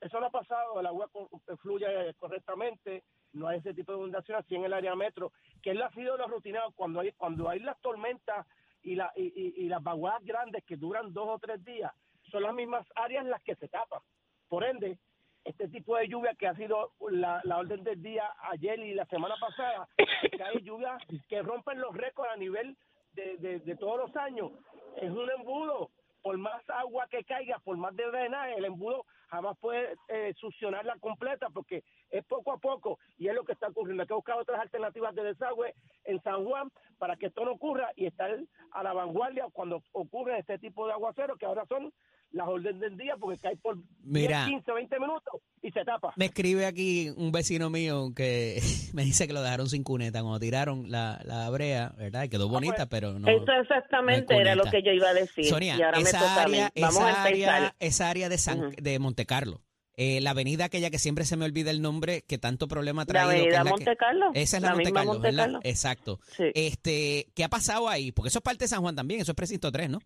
Eso 0.00 0.20
no 0.20 0.26
ha 0.26 0.30
pasado, 0.30 0.80
el 0.80 0.86
agua 0.86 1.08
co- 1.12 1.30
fluye 1.62 1.86
correctamente, 2.18 3.04
no 3.32 3.46
hay 3.48 3.58
ese 3.60 3.72
tipo 3.72 3.92
de 3.92 3.98
inundaciones, 3.98 4.44
así 4.44 4.54
en 4.54 4.64
el 4.64 4.72
área 4.74 4.94
metro, 4.94 5.32
que 5.62 5.70
él 5.70 5.80
ha 5.80 5.90
sido 5.92 6.16
los 6.18 6.30
rutinados 6.30 6.74
cuando 6.74 7.00
hay 7.00 7.12
cuando 7.12 7.48
hay 7.48 7.60
las 7.60 7.80
tormentas 7.80 8.46
y, 8.82 8.96
la, 8.96 9.10
y, 9.16 9.22
y- 9.28 9.54
y 9.64 9.68
las 9.68 9.82
vaguadas 9.82 10.22
grandes 10.24 10.62
que 10.64 10.76
duran 10.76 11.12
dos 11.14 11.26
o 11.28 11.38
tres 11.38 11.64
días, 11.64 11.90
son 12.30 12.42
las 12.42 12.52
mismas 12.52 12.86
áreas 12.96 13.24
las 13.24 13.42
que 13.42 13.54
se 13.56 13.68
tapan. 13.68 14.00
Por 14.48 14.64
ende, 14.64 14.98
este 15.44 15.68
tipo 15.68 15.96
de 15.96 16.08
lluvia 16.08 16.34
que 16.34 16.46
ha 16.46 16.54
sido 16.54 16.92
la, 17.10 17.42
orden 17.56 17.84
del 17.84 18.00
día 18.02 18.30
ayer 18.50 18.78
y 18.78 18.94
la 18.94 19.06
semana 19.06 19.34
pasada, 19.40 19.88
que 19.96 20.42
hay 20.42 20.62
lluvias 20.62 21.02
que 21.28 21.42
rompen 21.42 21.80
los 21.80 21.94
récords 21.94 22.30
a 22.32 22.36
nivel 22.36 22.76
de, 23.12 23.36
de, 23.38 23.60
de 23.60 23.76
todos 23.76 23.98
los 23.98 24.16
años, 24.16 24.52
es 24.96 25.10
un 25.10 25.30
embudo. 25.30 25.90
por 26.22 26.38
más 26.38 26.62
agua 26.70 27.06
que 27.10 27.22
caiga, 27.22 27.58
por 27.58 27.76
más 27.76 27.94
de 27.94 28.06
drenaje, 28.06 28.54
el 28.54 28.64
embudo 28.64 29.04
jamás 29.28 29.58
puede 29.58 29.94
eh, 30.08 30.32
succionarla 30.38 30.96
completa 30.98 31.50
porque 31.50 31.84
es 32.10 32.24
poco 32.24 32.52
a 32.52 32.56
poco 32.56 32.98
y 33.18 33.28
es 33.28 33.34
lo 33.34 33.44
que 33.44 33.52
está 33.52 33.68
ocurriendo. 33.68 34.02
Hay 34.02 34.06
que 34.06 34.14
buscar 34.14 34.38
otras 34.38 34.58
alternativas 34.58 35.14
de 35.14 35.24
desagüe 35.24 35.74
en 36.04 36.22
San 36.22 36.44
Juan 36.46 36.70
para 36.98 37.16
que 37.16 37.26
esto 37.26 37.44
no 37.44 37.52
ocurra 37.52 37.90
y 37.96 38.06
estar 38.06 38.38
a 38.70 38.82
la 38.82 38.94
vanguardia 38.94 39.48
cuando 39.52 39.82
ocurre 39.92 40.38
este 40.38 40.58
tipo 40.58 40.86
de 40.86 40.94
aguaceros 40.94 41.36
que 41.38 41.44
ahora 41.44 41.66
son 41.66 41.92
las 42.34 42.48
órdenes 42.48 42.80
del 42.80 42.96
día 42.96 43.14
porque 43.18 43.38
cae 43.38 43.56
por 43.56 43.78
Mira. 44.02 44.46
10, 44.46 44.58
15, 44.58 44.72
20 44.72 45.00
minutos 45.00 45.40
y 45.62 45.70
se 45.70 45.84
tapa. 45.84 46.12
Me 46.16 46.26
escribe 46.26 46.66
aquí 46.66 47.10
un 47.16 47.30
vecino 47.32 47.70
mío 47.70 48.12
que 48.14 48.60
me 48.92 49.04
dice 49.04 49.26
que 49.26 49.32
lo 49.32 49.40
dejaron 49.42 49.68
sin 49.68 49.82
cuneta 49.84 50.20
cuando 50.20 50.40
tiraron 50.40 50.90
la, 50.90 51.20
la 51.24 51.48
brea, 51.50 51.94
¿verdad? 51.96 52.24
Y 52.24 52.28
Quedó 52.28 52.48
bonita, 52.48 52.86
pero 52.86 53.18
no. 53.18 53.28
Eso 53.28 53.52
exactamente 53.60 54.34
no 54.34 54.40
era 54.40 54.54
lo 54.56 54.64
que 54.64 54.82
yo 54.82 54.90
iba 54.92 55.08
a 55.08 55.14
decir. 55.14 55.44
Sonia, 55.46 55.76
y 55.78 55.82
ahora 55.82 55.98
me 55.98 56.02
esa 56.04 56.18
toca 56.18 56.42
a 56.42 56.48
mí. 56.48 56.58
área, 56.58 56.72
Vamos 56.80 56.96
esa 56.96 57.08
a 57.22 57.24
área, 57.24 57.76
esa 57.78 58.10
área 58.10 58.28
de, 58.28 58.38
San, 58.38 58.70
de 58.72 58.98
Monte 58.98 59.26
Carlo, 59.26 59.62
eh, 59.96 60.20
la 60.20 60.30
avenida 60.30 60.64
aquella 60.64 60.90
que 60.90 60.98
siempre 60.98 61.24
se 61.24 61.36
me 61.36 61.44
olvida 61.44 61.70
el 61.70 61.80
nombre, 61.80 62.22
que 62.26 62.36
tanto 62.38 62.66
problema 62.66 63.02
ha 63.02 63.04
La 63.04 63.06
traído. 63.06 63.30
que 63.30 63.36
avenida 63.36 63.58
es 63.58 63.58
la 63.58 63.64
que- 63.64 63.70
Monte 63.70 63.96
Carlo. 63.96 64.30
esa 64.34 64.56
es 64.56 64.62
la, 64.64 64.68
Monte 64.70 64.84
misma 64.86 65.00
Carlo, 65.00 65.52
Monte. 65.52 65.70
Exacto. 65.70 66.18
Sí. 66.36 66.44
Este, 66.54 67.28
¿Qué 67.34 67.44
ha 67.44 67.48
pasado 67.48 67.88
ahí? 67.88 68.10
Porque 68.10 68.28
eso 68.28 68.40
es 68.40 68.42
parte 68.42 68.64
de 68.64 68.68
San 68.68 68.80
Juan 68.82 68.96
también, 68.96 69.20
eso 69.20 69.30
es 69.30 69.36
precinto 69.36 69.70
3, 69.70 69.88
¿no? 69.88 70.00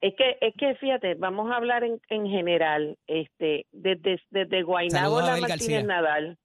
Es 0.00 0.14
que, 0.14 0.38
es 0.40 0.54
que 0.54 0.74
fíjate, 0.76 1.14
vamos 1.14 1.50
a 1.50 1.56
hablar 1.56 1.84
en, 1.84 2.00
en 2.08 2.26
general, 2.26 2.96
este, 3.06 3.66
desde, 3.70 4.20
desde 4.30 4.62
Guaynabo, 4.62 5.20
la 5.20 5.36
Martínez. 5.36 5.84
Nadal, 5.84 6.38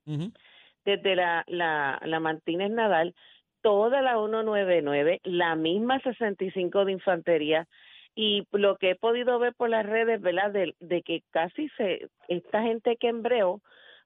desde 0.83 1.15
la, 1.15 1.43
la, 1.47 2.01
la 2.03 2.19
Martínez 2.19 2.71
Nadal, 2.71 3.15
toda 3.61 4.01
la 4.01 4.15
199, 4.15 5.21
la 5.23 5.55
misma 5.55 5.99
65 6.01 6.85
de 6.85 6.91
infantería, 6.91 7.67
y 8.13 8.47
lo 8.51 8.77
que 8.77 8.91
he 8.91 8.95
podido 8.95 9.39
ver 9.39 9.53
por 9.53 9.69
las 9.69 9.85
redes, 9.85 10.21
¿verdad? 10.21 10.51
De, 10.51 10.75
de 10.79 11.01
que 11.01 11.21
casi 11.31 11.69
se, 11.77 12.07
esta 12.27 12.61
gente 12.61 12.97
que 12.97 13.07
embreó, 13.07 13.61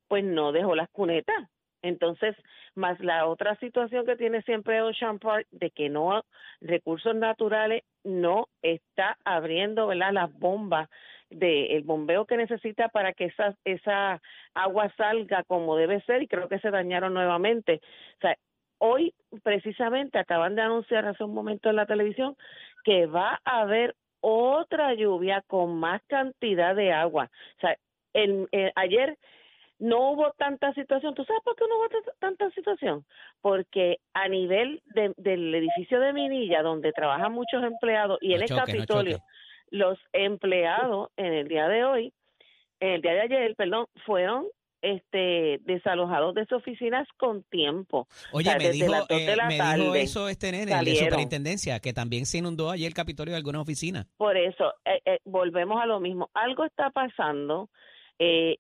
pues 0.07 0.23
no 0.23 0.51
dejó 0.51 0.75
las 0.75 0.89
cunetas. 0.89 1.49
Entonces, 1.81 2.35
más 2.75 2.99
la 2.99 3.25
otra 3.27 3.55
situación 3.55 4.05
que 4.05 4.15
tiene 4.15 4.41
siempre 4.43 4.81
Ocean 4.81 5.19
Park, 5.19 5.47
de 5.51 5.71
que 5.71 5.89
no, 5.89 6.23
recursos 6.61 7.15
naturales 7.15 7.83
no 8.03 8.47
está 8.61 9.17
abriendo. 9.23 9.93
Las 9.93 10.33
bombas 10.39 10.89
de 11.29 11.75
el 11.77 11.83
bombeo 11.83 12.25
que 12.25 12.37
necesita 12.37 12.89
para 12.89 13.13
que 13.13 13.25
esa, 13.25 13.55
esa 13.63 14.21
agua 14.53 14.91
salga 14.97 15.43
como 15.43 15.75
debe 15.75 16.01
ser 16.01 16.23
y 16.23 16.27
creo 16.27 16.49
que 16.49 16.59
se 16.59 16.71
dañaron 16.71 17.13
nuevamente. 17.13 17.81
O 18.17 18.21
sea, 18.21 18.35
hoy 18.79 19.13
precisamente 19.43 20.17
acaban 20.17 20.55
de 20.55 20.63
anunciar 20.63 21.05
hace 21.05 21.23
un 21.23 21.33
momento 21.33 21.69
en 21.69 21.75
la 21.75 21.85
televisión 21.85 22.35
que 22.83 23.05
va 23.05 23.39
a 23.45 23.61
haber 23.61 23.95
otra 24.21 24.93
lluvia 24.95 25.43
con 25.47 25.79
más 25.79 26.01
cantidad 26.07 26.75
de 26.75 26.91
agua. 26.91 27.29
O 27.57 27.61
sea, 27.61 27.77
el, 28.13 28.47
eh, 28.51 28.71
ayer 28.75 29.17
no 29.79 30.11
hubo 30.11 30.31
tanta 30.37 30.73
situación. 30.73 31.15
¿Tú 31.15 31.23
sabes 31.23 31.41
por 31.43 31.55
qué 31.55 31.63
no 31.67 31.77
hubo 31.77 31.87
tanta, 32.19 32.49
situación? 32.51 33.05
Porque 33.41 33.97
a 34.13 34.27
nivel 34.27 34.81
de- 34.93 35.13
del 35.17 35.53
edificio 35.55 35.99
de 35.99 36.13
Minilla, 36.13 36.61
donde 36.61 36.91
trabajan 36.91 37.31
muchos 37.31 37.63
empleados, 37.63 38.19
y 38.21 38.33
en 38.33 38.39
No 38.39 38.43
el 38.43 38.49
choque, 38.49 38.61
Capitolio, 38.73 39.19
los 39.71 39.97
empleados 40.13 41.09
en 41.17 41.33
el 41.33 41.47
día 41.47 41.67
de 41.67 41.83
hoy, 41.85 42.13
en 42.79 42.89
el 42.93 43.01
día 43.01 43.13
de 43.13 43.21
ayer, 43.21 43.55
perdón, 43.55 43.87
fueron 44.05 44.45
este 44.81 45.59
desalojados 45.63 46.33
de 46.35 46.45
sus 46.45 46.59
oficinas 46.59 47.05
con 47.17 47.43
tiempo. 47.43 48.07
Oye, 48.31 48.47
O 48.47 48.51
sea, 48.51 48.57
me 48.57 48.71
dijo, 48.71 48.93
eh, 49.09 49.35
me 49.47 49.53
dijo 49.55 49.63
tarde 49.63 50.01
eso 50.01 50.29
este 50.29 50.51
nene, 50.53 50.71
el 50.71 50.85
de 50.85 50.95
superintendencia, 50.95 51.79
que 51.81 51.91
también 51.91 52.25
se 52.25 52.37
inundó 52.37 52.69
ayer 52.69 52.87
el 52.87 52.93
Capitolio 52.93 53.33
de 53.33 53.37
algunas 53.37 53.61
oficinas. 53.61 54.05
Por 54.17 54.37
eso, 54.37 54.73
eh, 54.85 55.01
eh, 55.05 55.19
volvemos 55.25 55.81
a 55.81 55.85
lo 55.85 55.99
mismo. 55.99 56.29
Algo 56.33 56.63
está 56.63 56.89
pasando. 56.91 57.69
Eh, 58.21 58.58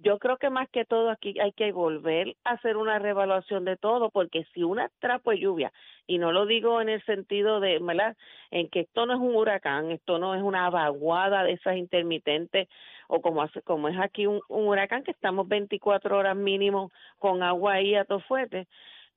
yo 0.00 0.18
creo 0.18 0.36
que 0.36 0.50
más 0.50 0.68
que 0.68 0.84
todo 0.84 1.10
aquí 1.10 1.34
hay 1.40 1.52
que 1.52 1.72
volver 1.72 2.36
a 2.44 2.52
hacer 2.52 2.76
una 2.76 2.98
reevaluación 2.98 3.64
de 3.64 3.78
todo, 3.78 4.10
porque 4.10 4.44
si 4.52 4.62
una 4.62 4.90
trapo 5.00 5.30
de 5.30 5.38
lluvia, 5.40 5.72
y 6.06 6.18
no 6.18 6.30
lo 6.30 6.44
digo 6.44 6.82
en 6.82 6.90
el 6.90 7.02
sentido 7.06 7.58
de, 7.60 7.78
¿verdad? 7.78 8.16
En 8.50 8.68
que 8.68 8.80
esto 8.80 9.06
no 9.06 9.14
es 9.14 9.20
un 9.20 9.34
huracán, 9.34 9.90
esto 9.90 10.18
no 10.18 10.34
es 10.34 10.42
una 10.42 10.68
vaguada 10.68 11.42
de 11.42 11.52
esas 11.52 11.76
intermitentes, 11.76 12.68
o 13.08 13.22
como 13.22 13.40
hace, 13.42 13.62
como 13.62 13.88
es 13.88 13.98
aquí 13.98 14.26
un, 14.26 14.42
un 14.48 14.66
huracán 14.68 15.02
que 15.04 15.12
estamos 15.12 15.48
24 15.48 16.18
horas 16.18 16.36
mínimo 16.36 16.92
con 17.18 17.42
agua 17.42 17.74
ahí 17.74 17.94
a 17.94 18.04
todo 18.04 18.20
fuerte. 18.20 18.68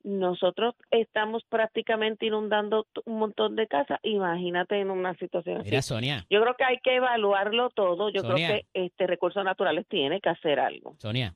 Nosotros 0.03 0.75
estamos 0.89 1.43
prácticamente 1.49 2.25
inundando 2.25 2.87
un 3.05 3.19
montón 3.19 3.55
de 3.55 3.67
casas. 3.67 3.99
Imagínate 4.03 4.79
en 4.79 4.91
una 4.91 5.15
situación 5.15 5.57
así. 5.57 5.69
Mira, 5.69 5.81
Sonia, 5.81 6.25
Yo 6.29 6.41
creo 6.41 6.55
que 6.55 6.63
hay 6.63 6.77
que 6.83 6.95
evaluarlo 6.95 7.69
todo. 7.69 8.09
Yo 8.09 8.21
Sonia. 8.21 8.47
creo 8.47 8.59
que 8.59 8.85
este 8.85 9.07
Recursos 9.07 9.43
Naturales 9.43 9.85
tiene 9.87 10.19
que 10.21 10.29
hacer 10.29 10.59
algo. 10.59 10.95
Sonia, 10.99 11.35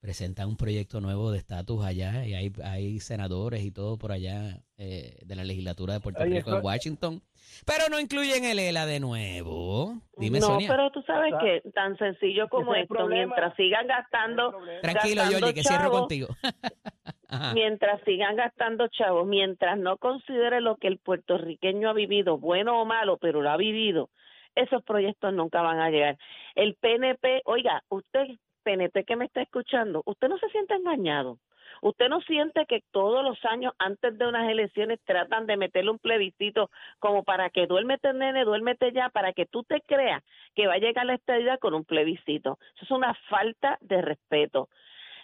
presenta 0.00 0.46
un 0.46 0.56
proyecto 0.56 1.00
nuevo 1.00 1.30
de 1.30 1.38
estatus 1.38 1.84
allá 1.84 2.24
y 2.24 2.34
hay, 2.34 2.52
hay 2.64 3.00
senadores 3.00 3.64
y 3.64 3.70
todo 3.70 3.98
por 3.98 4.12
allá 4.12 4.60
eh, 4.78 5.18
de 5.24 5.36
la 5.36 5.44
legislatura 5.44 5.94
de 5.94 6.00
Puerto 6.00 6.22
Oye, 6.22 6.36
Rico 6.36 6.56
en 6.56 6.64
Washington, 6.64 7.22
pero 7.64 7.88
no 7.90 7.98
incluyen 7.98 8.44
el 8.44 8.58
ELA 8.58 8.86
de 8.86 9.00
nuevo. 9.00 9.94
Dime, 10.16 10.40
no, 10.40 10.46
Sonia. 10.46 10.68
pero 10.68 10.90
tú 10.90 11.02
sabes 11.02 11.34
que 11.40 11.70
tan 11.70 11.96
sencillo 11.98 12.48
como 12.48 12.74
es 12.74 12.82
esto, 12.82 12.94
problema. 12.94 13.26
mientras 13.26 13.56
sigan 13.56 13.86
gastando, 13.86 14.54
Tranquilo, 14.82 15.22
gastando 15.22 15.46
Yoyi, 15.46 15.54
que 15.54 15.62
cierro 15.62 15.90
contigo. 15.90 16.28
Mientras 17.54 18.00
sigan 18.04 18.36
gastando 18.36 18.86
chavos, 18.86 19.26
mientras 19.26 19.76
no 19.76 19.98
considere 19.98 20.60
lo 20.60 20.76
que 20.76 20.86
el 20.86 20.98
puertorriqueño 20.98 21.90
ha 21.90 21.92
vivido, 21.92 22.38
bueno 22.38 22.80
o 22.80 22.84
malo, 22.84 23.18
pero 23.18 23.42
lo 23.42 23.50
ha 23.50 23.56
vivido, 23.56 24.10
esos 24.54 24.82
proyectos 24.84 25.34
nunca 25.34 25.60
van 25.60 25.80
a 25.80 25.90
llegar. 25.90 26.18
El 26.54 26.76
PNP, 26.76 27.42
oiga, 27.44 27.82
usted, 27.88 28.26
PNP 28.66 29.04
que 29.04 29.14
me 29.14 29.26
está 29.26 29.42
escuchando, 29.42 30.02
usted 30.06 30.28
no 30.28 30.38
se 30.38 30.48
siente 30.48 30.74
engañado. 30.74 31.38
Usted 31.82 32.08
no 32.08 32.20
siente 32.22 32.66
que 32.66 32.82
todos 32.90 33.22
los 33.22 33.38
años 33.44 33.74
antes 33.78 34.18
de 34.18 34.26
unas 34.26 34.50
elecciones 34.50 34.98
tratan 35.04 35.46
de 35.46 35.56
meterle 35.56 35.92
un 35.92 35.98
plebiscito 35.98 36.70
como 36.98 37.22
para 37.22 37.50
que 37.50 37.66
duérmete 37.66 38.12
nene, 38.12 38.44
duérmete 38.44 38.92
ya, 38.92 39.08
para 39.10 39.32
que 39.32 39.46
tú 39.46 39.62
te 39.62 39.82
creas 39.82 40.24
que 40.56 40.66
va 40.66 40.74
a 40.74 40.78
llegar 40.78 41.06
la 41.06 41.14
estabilidad 41.14 41.60
con 41.60 41.74
un 41.74 41.84
plebiscito. 41.84 42.58
Eso 42.74 42.86
es 42.86 42.90
una 42.90 43.14
falta 43.28 43.78
de 43.82 44.02
respeto. 44.02 44.68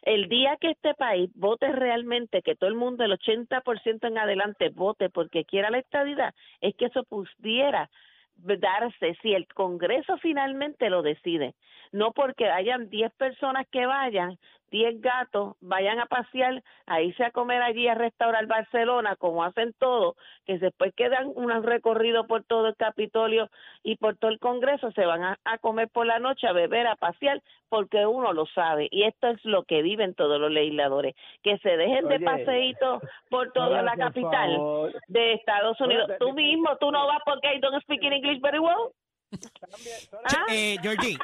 El 0.03 0.29
día 0.29 0.57
que 0.61 0.71
este 0.71 0.95
país 0.95 1.31
vote 1.35 1.73
realmente, 1.73 2.43
que 2.43 2.55
todo 2.55 2.69
el 2.69 2.77
mundo, 2.77 3.03
el 3.03 3.13
80% 3.13 4.07
en 4.07 4.19
adelante, 4.19 4.69
vote 4.69 5.11
porque 5.11 5.45
quiera 5.45 5.71
la 5.71 5.79
estabilidad, 5.79 6.35
es 6.61 6.77
que 6.77 6.87
eso 6.87 7.03
pudiera 7.05 7.89
darse 8.37 9.17
si 9.23 9.35
el 9.35 9.47
Congreso 9.47 10.17
finalmente 10.19 10.91
lo 10.91 11.03
decide. 11.03 11.55
No 11.93 12.13
porque 12.13 12.49
hayan 12.49 12.89
10 12.89 13.13
personas 13.15 13.67
que 13.69 13.87
vayan, 13.87 14.39
10 14.73 15.01
gatos, 15.03 15.55
vayan 15.61 16.01
a 16.01 16.07
pasear, 16.07 16.65
a 16.87 17.03
irse 17.03 17.23
a 17.23 17.31
comer 17.31 17.63
allí 17.63 17.87
a 17.87 17.95
restaurar 17.95 18.47
Barcelona, 18.47 19.17
como 19.17 19.45
hacen 19.45 19.75
todos, 19.79 20.17
que 20.47 20.59
después 20.59 20.95
quedan 20.97 21.31
un 21.35 21.51
recorrido 21.63 22.27
por 22.27 22.43
todo 22.43 22.69
el 22.69 22.77
Capitolio 22.77 23.51
y 23.85 23.97
por 23.97 24.17
todo 24.17 24.31
el 24.31 24.41
Congreso, 24.41 24.91
se 24.93 25.05
van 25.05 25.23
a, 25.23 25.39
a 25.45 25.59
comer 25.59 25.89
por 25.91 26.07
la 26.07 26.19
noche, 26.19 26.49
a 26.49 26.53
beber, 26.53 26.87
a 26.87 26.97
pasear, 26.97 27.43
porque 27.69 28.07
uno 28.07 28.33
lo 28.33 28.47
sabe. 28.47 28.89
Y 28.91 29.05
esto 29.05 29.29
es 29.29 29.45
lo 29.45 29.65
que 29.65 29.83
viven 29.83 30.15
todos 30.15 30.41
los 30.41 30.51
legisladores, 30.51 31.15
que 31.43 31.59
se 31.59 31.77
dejen 31.77 32.09
de 32.09 32.21
paseíto 32.21 33.01
por 33.29 33.53
toda 33.53 33.83
la 33.83 33.95
capital 33.97 34.57
favor. 34.57 34.93
de 35.09 35.35
Estados 35.35 35.79
Unidos. 35.83 36.11
Tú 36.19 36.33
mismo, 36.33 36.77
tú 36.79 36.91
no 36.91 37.07
vas 37.07 37.21
porque 37.27 37.55
I 37.55 37.61
don't 37.61 37.83
speak 37.83 38.03
English 38.03 38.41
very 38.41 38.59
well. 38.59 38.93
Eh, 40.51 40.77
Georgie, 40.83 41.19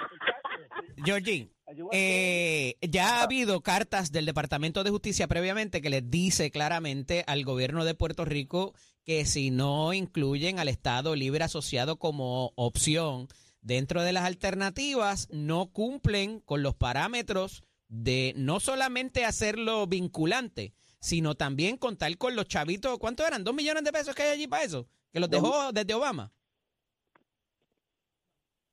Georgie, 1.05 1.53
eh, 1.93 2.77
ya 2.81 3.19
ha 3.19 3.23
habido 3.23 3.61
cartas 3.61 4.11
del 4.11 4.27
Departamento 4.27 4.85
de 4.85 4.91
Justicia 4.91 5.29
previamente 5.29 5.83
que 5.83 5.91
les 5.91 6.11
dice 6.11 6.51
claramente 6.51 7.25
al 7.27 7.45
gobierno 7.45 7.85
de 7.85 7.95
Puerto 7.95 8.25
Rico 8.25 8.75
que 9.05 9.25
si 9.27 9.51
no 9.51 9.93
incluyen 9.93 10.59
al 10.59 10.69
Estado 10.69 11.15
Libre 11.15 11.45
Asociado 11.45 11.99
como 11.99 12.53
opción 12.57 13.29
dentro 13.61 14.03
de 14.03 14.13
las 14.13 14.25
alternativas, 14.25 15.29
no 15.31 15.71
cumplen 15.73 16.41
con 16.41 16.63
los 16.63 16.75
parámetros 16.75 17.63
de 17.89 18.35
no 18.37 18.61
solamente 18.61 19.25
hacerlo 19.25 19.87
vinculante, 19.87 20.75
sino 21.01 21.35
también 21.37 21.77
contar 21.77 22.17
con 22.19 22.37
los 22.37 22.49
chavitos. 22.49 22.99
¿Cuánto 22.99 23.27
eran? 23.27 23.45
¿Dos 23.45 23.55
millones 23.55 23.85
de 23.85 23.93
pesos 23.93 24.15
que 24.15 24.23
hay 24.23 24.31
allí 24.31 24.47
para 24.47 24.65
eso? 24.65 24.89
Que 25.13 25.21
los 25.21 25.31
dejó 25.31 25.73
desde 25.73 25.95
Obama. 25.95 26.33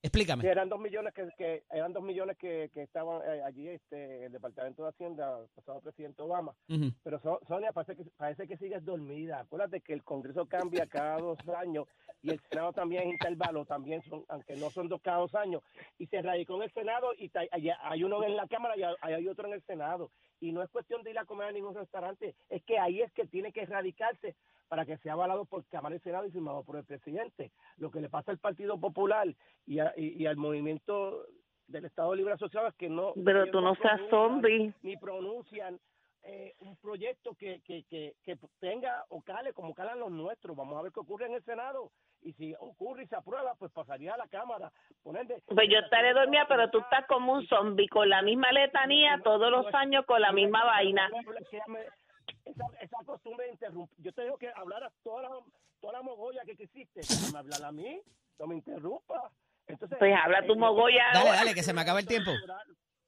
Explícame. 0.06 0.42
Sí, 0.44 0.48
eran 0.48 0.70
dos 0.70 0.80
millones 0.80 1.14
que, 1.14 1.28
que 1.38 1.64
eran 1.72 1.92
dos 1.92 2.04
millones 2.04 2.38
que, 2.38 2.70
que 2.74 2.84
estaban 2.84 3.22
eh, 3.28 3.42
allí 3.44 3.68
este 3.70 4.26
el 4.26 4.32
departamento 4.32 4.84
de 4.84 4.90
hacienda 4.90 5.40
el 5.42 5.48
pasado 5.56 5.82
presidente 5.82 6.22
Obama 6.22 6.54
Ujú. 6.70 6.92
pero 7.04 7.20
So- 7.20 7.40
Sonia 7.48 7.72
parece 7.72 7.96
que 7.96 8.04
parece 8.16 8.48
que 8.48 8.58
sigues 8.58 8.86
dormida 8.86 9.40
acuérdate 9.40 9.82
que 9.82 9.94
el 9.94 10.04
Congreso 10.04 10.46
cambia 10.46 10.86
cada 10.86 11.18
dos 11.18 11.38
años 11.58 11.88
y 12.22 12.30
el 12.32 12.40
Senado 12.50 12.72
también 12.74 13.04
es 13.08 13.14
intervalo 13.14 13.66
también 13.66 14.02
son 14.04 14.24
aunque 14.28 14.56
no 14.56 14.70
son 14.70 14.88
dos 14.90 15.02
cada 15.02 15.18
dos 15.18 15.34
años 15.36 15.64
y 15.98 16.06
se 16.08 16.22
radicó 16.22 16.56
en 16.58 16.64
el 16.64 16.72
Senado 16.74 17.08
y 17.18 17.32
hay, 17.36 17.70
hay 17.82 18.04
uno 18.04 18.24
en 18.24 18.36
la 18.36 18.48
Cámara 18.48 18.78
y 18.78 18.84
hay, 18.84 18.96
hay 19.02 19.28
otro 19.28 19.48
en 19.48 19.54
el 19.54 19.64
Senado 19.64 20.12
y 20.40 20.52
no 20.52 20.62
es 20.62 20.70
cuestión 20.70 21.02
de 21.04 21.12
ir 21.12 21.18
a 21.20 21.26
comer 21.26 21.48
a 21.48 21.52
ningún 21.52 21.74
restaurante 21.74 22.36
es 22.50 22.64
que 22.64 22.78
ahí 22.78 23.02
es 23.02 23.12
que 23.14 23.26
tiene 23.26 23.52
que 23.52 23.66
radicarse 23.66 24.36
para 24.68 24.86
que 24.86 24.98
sea 24.98 25.14
avalado 25.14 25.46
por 25.46 25.66
Cámara 25.68 25.96
y 25.96 26.00
Senado 26.00 26.26
y 26.26 26.32
firmado 26.32 26.64
por 26.64 26.76
el 26.78 26.84
presidente. 26.86 27.52
Lo 27.78 27.92
que 27.92 28.02
le 28.02 28.10
pasa 28.10 28.32
al 28.32 28.38
Partido 28.40 28.80
Popular 28.80 29.28
y, 29.66 29.80
a- 29.80 29.94
y- 29.96 30.22
y 30.22 30.26
al 30.26 30.38
movimiento 30.38 31.26
del 31.68 31.86
Estado 31.86 32.14
Libre 32.16 32.34
Asociado 32.34 32.68
es 32.68 32.76
que 32.76 32.90
no... 32.90 33.14
Pero 33.24 33.46
tú 33.52 33.62
no 33.62 33.76
seas 33.76 34.00
zombie. 34.10 34.74
Ni 34.84 34.98
pronuncian 34.98 35.80
eh, 36.24 36.54
un 36.60 36.76
proyecto 36.78 37.36
que, 37.36 37.62
que, 37.62 37.84
que, 37.84 38.14
que 38.24 38.38
tenga 38.60 39.06
o 39.10 39.22
cale 39.22 39.54
como 39.54 39.74
calan 39.76 40.00
los 40.00 40.12
nuestros. 40.12 40.56
Vamos 40.58 40.78
a 40.80 40.82
ver 40.84 40.92
qué 40.92 41.00
ocurre 41.00 41.28
en 41.28 41.34
el 41.36 41.44
Senado. 41.44 41.92
Y 42.24 42.34
si 42.34 42.56
ocurre 42.60 43.04
y 43.04 43.08
se 43.08 43.16
aprueba, 43.16 43.54
pues 43.60 43.72
pasaría 43.72 44.16
a 44.16 44.18
la 44.18 44.28
Cámara. 44.28 44.72
Pues 45.46 45.68
yo 45.72 45.78
estaré 45.78 46.14
dormida, 46.14 46.48
pero 46.48 46.72
tú 46.72 46.80
estás 46.80 47.06
como 47.08 47.34
un 47.34 47.46
zombie, 47.46 47.88
con 47.88 48.10
la 48.10 48.24
misma 48.24 48.52
letanía 48.52 49.22
todos 49.24 49.52
los 49.52 49.72
años, 49.76 50.06
con 50.08 50.20
la 50.22 50.32
misma 50.32 50.64
vaina. 50.66 51.08
Esa, 52.46 52.66
esa 52.80 52.98
costumbre 53.06 53.46
de 53.46 53.52
interrumpir. 53.54 53.98
Yo 54.04 54.14
tengo 54.14 54.38
que 54.38 54.50
hablar 54.56 54.84
a 54.84 54.92
toda 55.04 55.24
la, 55.24 55.30
toda 55.82 55.94
la 55.94 56.02
mogolla 56.02 56.44
que 56.46 56.52
existe. 56.52 57.02
Me 57.34 57.40
hablar 57.40 57.64
a 57.64 57.72
mí, 57.72 58.02
no 58.40 58.48
me 58.48 58.56
interrumpa. 58.56 59.32
Entonces, 59.68 59.98
Pues 59.98 60.14
habla 60.16 60.46
tu 60.46 60.56
mogolla 60.56 61.06
Dale, 61.14 61.30
dale, 61.32 61.54
que 61.56 61.64
se 61.64 61.74
me 61.74 61.82
acaba 61.82 62.00
el 62.00 62.06
tiempo. 62.06 62.32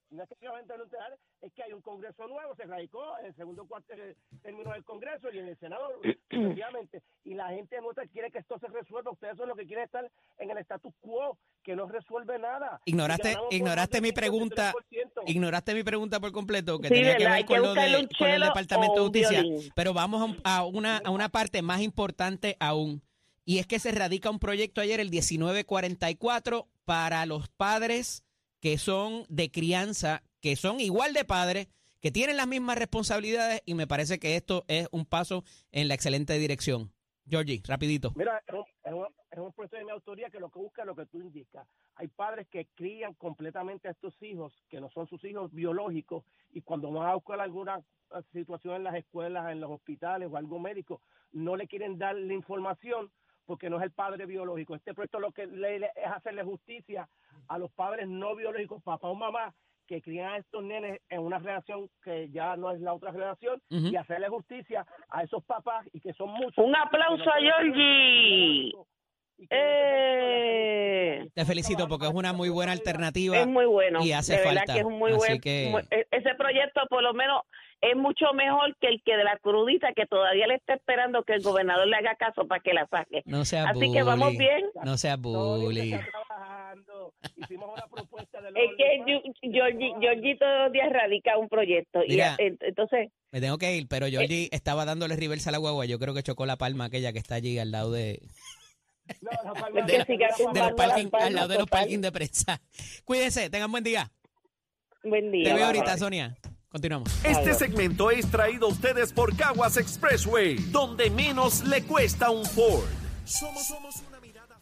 No 0.10 0.24
es 0.24 0.30
que 0.30 0.36
se 0.36 0.48
va 0.48 0.58
a 0.58 0.62
enterar, 0.62 1.18
es 1.42 1.52
que 1.54 1.64
hay 1.64 1.74
un 1.74 1.82
Congreso 1.82 2.28
nuevo, 2.28 2.56
se 2.56 2.64
radicó 2.64 3.04
en 3.20 3.26
el 3.28 3.36
segundo 3.36 3.66
cuarto 3.68 3.94
término 4.42 4.72
del 4.72 4.84
Congreso 4.86 5.28
y 5.34 5.40
en 5.40 5.48
el 5.50 5.58
Senado, 5.60 5.90
efectivamente. 6.30 7.02
Y 7.26 7.34
la 7.34 7.50
gente 7.50 7.80
nuestra 7.82 8.08
quiere 8.08 8.32
que 8.32 8.40
esto 8.40 8.58
se 8.60 8.68
resuelva. 8.68 9.12
Ustedes 9.12 9.36
son 9.38 9.50
los 9.50 9.58
que 9.58 9.66
quieren 9.68 9.84
estar 9.86 10.10
en 10.38 10.50
el 10.52 10.58
status 10.60 10.94
quo, 11.02 11.38
que 11.64 11.76
no 11.76 11.88
resuelve 11.88 12.40
nada. 12.40 12.80
Ignoraste, 12.86 13.36
ignoraste 13.52 14.00
mi 14.00 14.14
pregunta, 14.14 14.74
53%. 14.92 15.24
ignoraste 15.28 15.74
mi 15.74 15.84
pregunta 15.84 16.20
por 16.22 16.32
completo, 16.32 16.80
que 16.80 16.88
Sí, 16.88 16.94
tenía 16.94 17.18
que 17.18 17.28
ver 17.28 17.46
con 17.46 17.56
que 17.56 17.62
lo, 17.62 17.74
de, 17.74 17.82
con 17.82 17.94
el 17.96 18.10
chelo 18.10 18.46
Departamento 18.46 18.94
o 18.94 19.10
de 19.10 19.20
Justicia. 19.24 19.42
violín. 19.42 19.72
Pero 19.76 19.94
vamos 19.94 20.22
a, 20.22 20.26
un- 20.26 20.38
a 20.46 20.64
una, 20.66 20.98
a 21.00 21.10
una 21.12 21.28
parte 21.30 21.62
más 21.62 21.82
importante 21.82 22.56
aún. 22.62 23.02
Y 23.44 23.60
es 23.60 23.68
que 23.68 23.80
se 23.80 23.92
radica 23.92 24.30
un 24.30 24.40
proyecto 24.40 24.80
ayer, 24.82 25.00
el 25.02 25.10
1944, 25.10 26.68
para 26.86 27.26
los 27.26 27.50
padres 27.50 28.24
que 28.60 28.78
son 28.78 29.24
de 29.30 29.52
crianza, 29.52 30.24
que 30.42 30.56
son 30.56 30.80
igual 30.80 31.14
de 31.14 31.26
padres, 31.26 31.68
que 32.02 32.12
tienen 32.12 32.38
las 32.38 32.48
mismas 32.48 32.78
responsabilidades, 32.78 33.62
y 33.66 33.74
me 33.74 33.88
parece 33.88 34.20
que 34.20 34.36
esto 34.36 34.64
es 34.68 34.88
un 34.92 35.06
paso 35.06 35.44
en 35.72 35.88
la 35.88 35.94
excelente 35.96 36.34
dirección. 36.38 36.92
Georgie, 37.30 37.62
rapidito. 37.68 38.14
Mira, 38.16 38.42
es 38.48 38.54
un, 38.54 38.64
es 38.86 38.94
un- 38.94 39.08
es 39.30 39.40
un 39.40 39.52
proyecto 39.52 39.78
de 39.78 39.84
mi 39.86 39.92
autoría 39.92 40.30
que 40.30 40.40
lo 40.40 40.50
que 40.50 40.58
busca 40.60 40.82
es 40.84 40.86
lo 40.88 40.96
que 40.96 41.06
tú 41.06 41.20
indicas. 41.20 41.68
Hay 41.96 42.08
padres 42.08 42.48
que 42.50 42.68
crían 42.74 43.14
completamente 43.16 43.88
a 43.88 43.92
estos 43.92 44.16
hijos, 44.24 44.54
que 44.70 44.80
no 44.80 44.90
son 44.90 45.08
sus 45.08 45.24
hijos 45.26 45.52
biológicos, 45.54 46.24
y 46.54 46.62
cuando 46.62 46.90
van 46.92 47.10
a 47.10 47.16
buscar 47.16 47.40
alguna 47.42 47.78
eh, 47.80 48.22
situación 48.32 48.76
en 48.76 48.84
las 48.86 48.96
escuelas, 48.96 49.52
en 49.52 49.60
los 49.60 49.70
hospitales 49.70 50.30
o 50.32 50.38
algo 50.38 50.60
médico, 50.60 51.02
no 51.34 51.56
le 51.58 51.68
quieren 51.68 51.98
dar 51.98 52.16
la 52.16 52.34
información 52.34 53.12
porque 53.46 53.70
no 53.70 53.78
es 53.78 53.84
el 53.84 53.92
padre 53.92 54.26
biológico. 54.26 54.76
Este 54.76 54.94
proyecto 54.94 55.20
lo 55.20 55.32
que 55.34 55.46
le- 55.48 55.76
es 55.78 56.08
hacerle 56.16 56.44
justicia 56.44 57.10
a 57.48 57.58
los 57.58 57.72
padres 57.72 58.08
no 58.08 58.36
biológicos, 58.36 58.84
papá 58.84 59.08
o 59.08 59.16
mamá, 59.16 59.54
que 59.88 60.02
crían 60.02 60.34
a 60.34 60.38
estos 60.38 60.64
nenes 60.64 61.02
en 61.10 61.22
una 61.22 61.40
relación 61.40 61.90
que 62.04 62.30
ya 62.30 62.56
no 62.58 62.72
es 62.72 62.82
la 62.82 62.94
otra 62.94 63.12
relación, 63.12 63.62
y 63.70 63.96
hacerle 63.96 64.28
justicia 64.28 64.86
a 65.10 65.24
esos 65.24 65.44
papás, 65.46 65.88
y 65.94 66.02
que 66.02 66.14
son 66.14 66.30
muchos. 66.32 66.64
Un 66.64 66.76
aplauso 66.76 67.30
a 67.30 67.40
Georgie. 67.40 68.74
Eh, 69.50 71.28
Te 71.34 71.46
felicito 71.46 71.88
porque 71.88 72.08
es 72.08 72.14
una 72.14 72.34
muy 72.34 72.50
buena 72.50 72.72
alternativa. 72.72 73.38
es 73.38 73.48
muy 73.48 73.66
bueno. 73.66 74.04
Y 74.04 74.12
hace 74.12 74.34
de 74.34 74.40
verdad 74.40 74.56
falta. 74.58 74.74
que 74.74 74.80
es 74.80 74.86
un 74.86 74.98
muy 74.98 75.12
Así 75.12 75.18
buen. 75.18 75.42
que- 75.42 75.68
muy- 75.72 75.84
e- 75.92 76.08
ese 76.12 76.34
proyecto, 76.36 76.82
por 76.90 77.04
lo 77.04 77.14
menos, 77.14 77.42
es 77.82 77.96
mucho 77.96 78.34
mejor 78.34 78.76
que 78.82 78.88
el 78.88 79.02
que 79.04 79.16
de 79.16 79.24
la 79.24 79.38
crudita, 79.38 79.94
que 79.96 80.06
todavía 80.08 80.48
le 80.48 80.56
está 80.56 80.74
esperando 80.74 81.24
que 81.24 81.34
el 81.34 81.44
gobernador 81.44 81.88
le 81.88 81.96
haga 81.96 82.16
caso 82.16 82.48
para 82.48 82.62
que 82.62 82.74
la 82.74 82.88
saque. 82.88 83.22
No 83.26 83.42
Así 83.42 83.92
que 83.94 84.02
vamos 84.04 84.36
bien. 84.38 84.64
No 84.84 84.98
seas 84.98 85.20
bully. 85.20 85.96
Hicimos 87.36 87.70
una 87.74 87.86
propuesta 87.88 88.42
de 88.42 88.50
Es 88.50 88.72
que 88.78 89.04
los 89.54 90.72
días 90.72 90.90
radica 90.92 91.38
un 91.38 91.48
proyecto. 91.50 92.00
Mira. 92.08 92.36
y 92.40 92.44
eh, 92.44 92.58
entonces, 92.62 93.10
Me 93.32 93.42
tengo 93.42 93.58
que 93.58 93.76
ir, 93.76 93.88
pero 93.88 94.08
Georgie 94.08 94.50
estaba 94.52 94.86
dándole 94.86 95.16
reversa 95.16 95.50
a 95.50 95.54
la 95.54 95.58
guagua. 95.60 95.86
Yo 95.86 96.00
creo 96.00 96.14
que 96.14 96.24
chocó 96.24 96.46
la 96.46 96.58
palma 96.58 96.86
aquella 96.86 97.14
que 97.14 97.20
está 97.20 97.36
allí 97.36 97.60
al 97.60 97.72
lado 97.72 97.92
de, 97.92 98.20
de 99.08 100.60
los 100.60 100.74
parking, 100.74 101.10
al 101.14 101.36
lado 101.36 101.48
de 101.48 101.58
los 101.60 101.68
parking 101.68 102.00
de 102.00 102.12
prensa. 102.12 102.62
Cuídense, 103.06 103.50
tengan 103.50 103.72
buen 103.72 103.84
día. 103.84 104.12
buen 105.04 105.32
día. 105.32 105.50
Te 105.50 105.54
veo 105.54 105.66
ahorita, 105.66 105.92
bye. 105.92 105.98
Sonia. 105.98 106.38
Continuamos. 106.70 107.10
Este 107.24 107.54
segmento 107.54 108.12
es 108.12 108.30
traído 108.30 108.68
a 108.68 108.70
ustedes 108.70 109.14
por 109.14 109.36
Caguas 109.36 109.78
Expressway, 109.78 110.56
donde 110.72 111.10
menos 111.10 111.64
le 111.64 111.84
cuesta 111.84 112.30
un 112.30 112.46
Ford. 112.46 112.88
Somos, 113.24 113.66
somos 113.66 114.04
una 114.08 114.20
mirada 114.20 114.60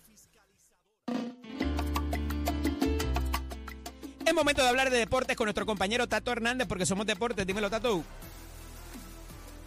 Es 4.25 4.33
momento 4.33 4.63
de 4.63 4.69
hablar 4.69 4.89
de 4.89 4.97
deportes 4.97 5.35
con 5.35 5.45
nuestro 5.45 5.65
compañero 5.65 6.07
Tato 6.07 6.31
Hernández, 6.31 6.67
porque 6.67 6.85
somos 6.85 7.05
deportes. 7.05 7.45
Dímelo, 7.45 7.69
Tato. 7.69 8.03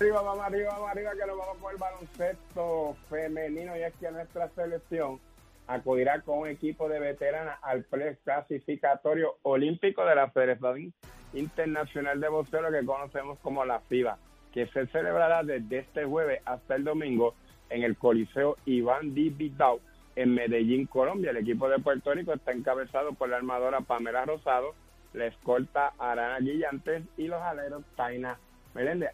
Arriba, 0.00 0.22
vamos 0.22 0.44
arriba, 0.44 0.70
vamos 0.70 0.90
arriba, 0.90 1.10
que 1.10 1.26
nos 1.26 1.38
vamos 1.38 1.56
por 1.56 1.72
el 1.72 1.78
baloncesto 1.78 2.96
femenino 3.10 3.76
y 3.76 3.82
es 3.82 3.92
que 3.96 4.08
nuestra 4.12 4.48
selección 4.50 5.18
acudirá 5.66 6.20
con 6.20 6.38
un 6.38 6.46
equipo 6.46 6.88
de 6.88 7.00
veteranas 7.00 7.58
al 7.62 7.84
clasificatorio 8.24 9.38
olímpico 9.42 10.04
de 10.04 10.14
la 10.14 10.30
Federación 10.30 10.94
Internacional 11.32 12.20
de 12.20 12.28
Boxeo, 12.28 12.70
que 12.70 12.86
conocemos 12.86 13.40
como 13.40 13.64
la 13.64 13.80
FIBA, 13.80 14.18
que 14.52 14.68
se 14.68 14.86
celebrará 14.86 15.42
desde 15.42 15.78
este 15.78 16.04
jueves 16.04 16.42
hasta 16.44 16.76
el 16.76 16.84
domingo 16.84 17.34
en 17.68 17.82
el 17.82 17.96
Coliseo 17.96 18.56
Iván 18.66 19.14
Di 19.14 19.30
Vidal 19.30 19.80
en 20.14 20.32
Medellín, 20.32 20.86
Colombia. 20.86 21.32
El 21.32 21.38
equipo 21.38 21.68
de 21.68 21.80
Puerto 21.80 22.14
Rico 22.14 22.32
está 22.32 22.52
encabezado 22.52 23.14
por 23.14 23.30
la 23.30 23.38
armadora 23.38 23.80
Pamela 23.80 24.24
Rosado, 24.24 24.76
la 25.12 25.26
escolta 25.26 25.92
Arana 25.98 26.38
Guillantes 26.38 27.02
y 27.16 27.26
los 27.26 27.42
aleros 27.42 27.82
Taina 27.96 28.38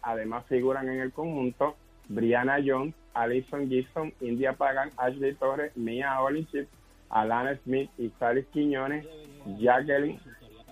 Además 0.01 0.45
figuran 0.47 0.89
en 0.89 0.99
el 0.99 1.11
conjunto 1.11 1.75
Brianna 2.07 2.57
Jones, 2.65 2.93
Alison 3.13 3.67
Gibson, 3.67 4.13
India 4.21 4.53
Pagan, 4.53 4.91
Ashley 4.97 5.33
Torres, 5.35 5.75
Mia 5.75 6.21
Olichip, 6.21 6.67
Alana 7.09 7.57
Smith, 7.63 7.89
Isalis 7.97 8.45
Quiñones, 8.53 9.05
Jacqueline 9.57 10.19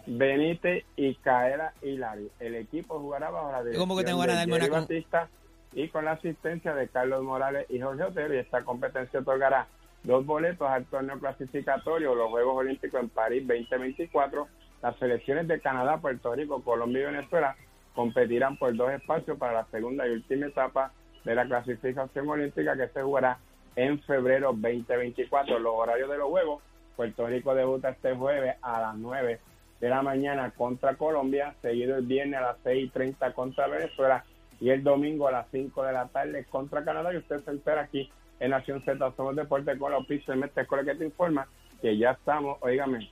Benítez 0.06 0.84
y 0.96 1.16
Kaela 1.16 1.74
Hilary. 1.82 2.30
El 2.40 2.56
equipo 2.56 3.00
jugará 3.00 3.30
bajo 3.30 3.52
la 3.52 3.64
dirección 3.64 3.98
que 3.98 4.04
tengo 4.04 4.22
de 4.24 4.34
Jerry 4.34 4.52
una 4.52 4.68
Batista 4.68 5.30
y 5.74 5.88
con 5.88 6.06
la 6.06 6.12
asistencia 6.12 6.76
de 6.76 6.88
Carlos 6.90 7.24
Morales 7.24 7.66
y 7.70 7.80
Jorge 7.80 8.04
Otero 8.04 8.34
y 8.34 8.38
esta 8.38 8.64
competencia 8.64 9.22
otorgará 9.22 9.68
dos 10.04 10.26
boletos 10.26 10.70
al 10.70 10.86
torneo 10.86 11.18
clasificatorio 11.20 12.14
los 12.14 12.30
Juegos 12.30 12.58
Olímpicos 12.58 13.00
en 13.02 13.10
París 13.10 13.48
2024. 13.48 14.48
Las 14.82 14.98
selecciones 14.98 15.48
de 15.48 15.62
Canadá, 15.62 15.98
Puerto 15.98 16.36
Rico, 16.36 16.62
Colombia 16.62 17.04
y 17.04 17.14
Venezuela 17.14 17.56
competirán 17.94 18.58
por 18.58 18.76
dos 18.76 18.92
espacios 18.92 19.38
para 19.38 19.54
la 19.54 19.66
segunda 19.66 20.08
y 20.08 20.12
última 20.12 20.48
etapa 20.48 20.92
de 21.24 21.36
la 21.36 21.46
clasificación 21.46 22.28
olímpica 22.28 22.76
que 22.76 22.88
se 22.90 23.02
jugará 23.02 23.38
en 23.76 24.00
febrero 24.02 24.54
2024. 24.54 25.60
Los 25.60 25.74
horarios 25.76 26.10
de 26.10 26.18
los 26.18 26.30
Juegos, 26.30 26.62
Puerto 26.96 27.28
Rico 27.28 27.56
debuta 27.56 27.90
este 27.90 28.16
jueves 28.16 28.56
a 28.62 28.82
las 28.82 28.96
9 28.96 29.40
de 29.80 29.90
la 29.90 30.02
mañana 30.02 30.52
contra 30.52 30.96
Colombia, 30.96 31.56
seguido 31.62 31.98
el 31.98 32.06
viernes 32.06 32.40
a 32.40 32.44
las 32.44 32.58
6 32.64 32.86
y 32.86 32.90
30 32.90 33.34
contra 33.34 33.68
Venezuela 33.68 34.24
y 34.60 34.70
el 34.70 34.84
domingo 34.84 35.28
a 35.28 35.32
las 35.32 35.48
5 35.52 35.84
de 35.84 35.94
la 35.94 36.08
tarde 36.08 36.46
contra 36.46 36.84
Canadá. 36.84 37.14
Y 37.14 37.18
usted 37.18 37.44
se 37.44 37.52
entera 37.52 37.82
aquí 37.82 38.10
en 38.40 38.52
Nación 38.52 38.82
Z, 38.84 39.12
Somos 39.16 39.36
Deporte 39.36 39.78
con 39.78 39.92
la 39.92 39.98
oficio 39.98 40.34
de 40.34 40.40
Mestre 40.40 40.68
que 40.86 40.96
te 40.96 41.06
informa 41.06 41.48
que 41.82 41.98
ya 41.98 42.12
estamos, 42.12 42.58
oígame, 42.62 43.12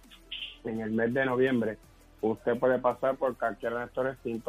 en 0.63 0.80
el 0.80 0.91
mes 0.91 1.13
de 1.13 1.26
noviembre. 1.26 1.78
Usted 2.21 2.57
puede 2.60 2.79
pasar 2.79 3.17
por 3.17 3.38
cualquiera 3.38 3.79
de 3.79 3.86
estos. 3.86 4.05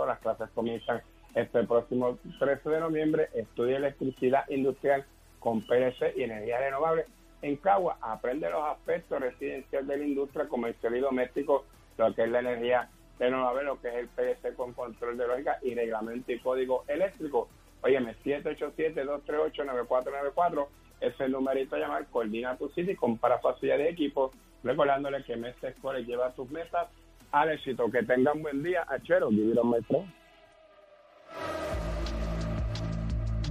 Las 0.06 0.20
clases 0.20 0.48
comienzan 0.54 1.02
este 1.35 1.64
próximo 1.64 2.18
13 2.38 2.68
de 2.68 2.80
noviembre. 2.80 3.30
Estudia 3.35 3.78
electricidad 3.78 4.46
industrial 4.50 5.06
con 5.40 5.62
PLC 5.62 6.12
y 6.16 6.24
energía 6.24 6.58
renovable. 6.58 7.06
En 7.40 7.56
Cagua 7.56 7.96
aprende 8.00 8.50
los 8.50 8.62
aspectos 8.64 9.20
residenciales 9.20 9.88
de 9.88 9.96
la 9.96 10.04
industria 10.04 10.46
comercial 10.48 10.94
y 10.96 11.00
doméstico, 11.00 11.64
lo 11.96 12.14
que 12.14 12.24
es 12.24 12.30
la 12.30 12.40
energía 12.40 12.90
renovable, 13.18 13.64
lo 13.64 13.80
que 13.80 13.88
es 13.88 13.94
el 13.94 14.08
PLC 14.08 14.54
con 14.54 14.74
control 14.74 15.16
de 15.16 15.26
lógica 15.26 15.56
y 15.62 15.74
reglamento 15.74 16.30
y 16.30 16.38
código 16.38 16.85
eléctrico. 16.87 17.48
Óyeme, 17.82 18.14
787-238-9494 18.24 20.66
es 21.00 21.18
el 21.20 21.32
numerito 21.32 21.74
a 21.74 21.80
llamar, 21.80 22.06
coordina 22.06 22.56
tu 22.56 22.68
sitio 22.68 22.92
y 22.92 22.96
compara 22.96 23.38
facilidad 23.38 23.78
de 23.78 23.88
equipo, 23.88 24.30
recordándole 24.62 25.24
que 25.24 25.35
Mestre 25.37 25.70
Escuela 25.70 25.98
lleva 25.98 26.32
tus 26.32 26.48
metas 26.50 26.88
al 27.33 27.51
éxito. 27.51 27.90
Que 27.90 28.03
tengan 28.03 28.42
buen 28.42 28.62
día, 28.62 28.85
achero, 28.88 29.29
vivieron 29.31 29.68
maestro. 29.68 30.05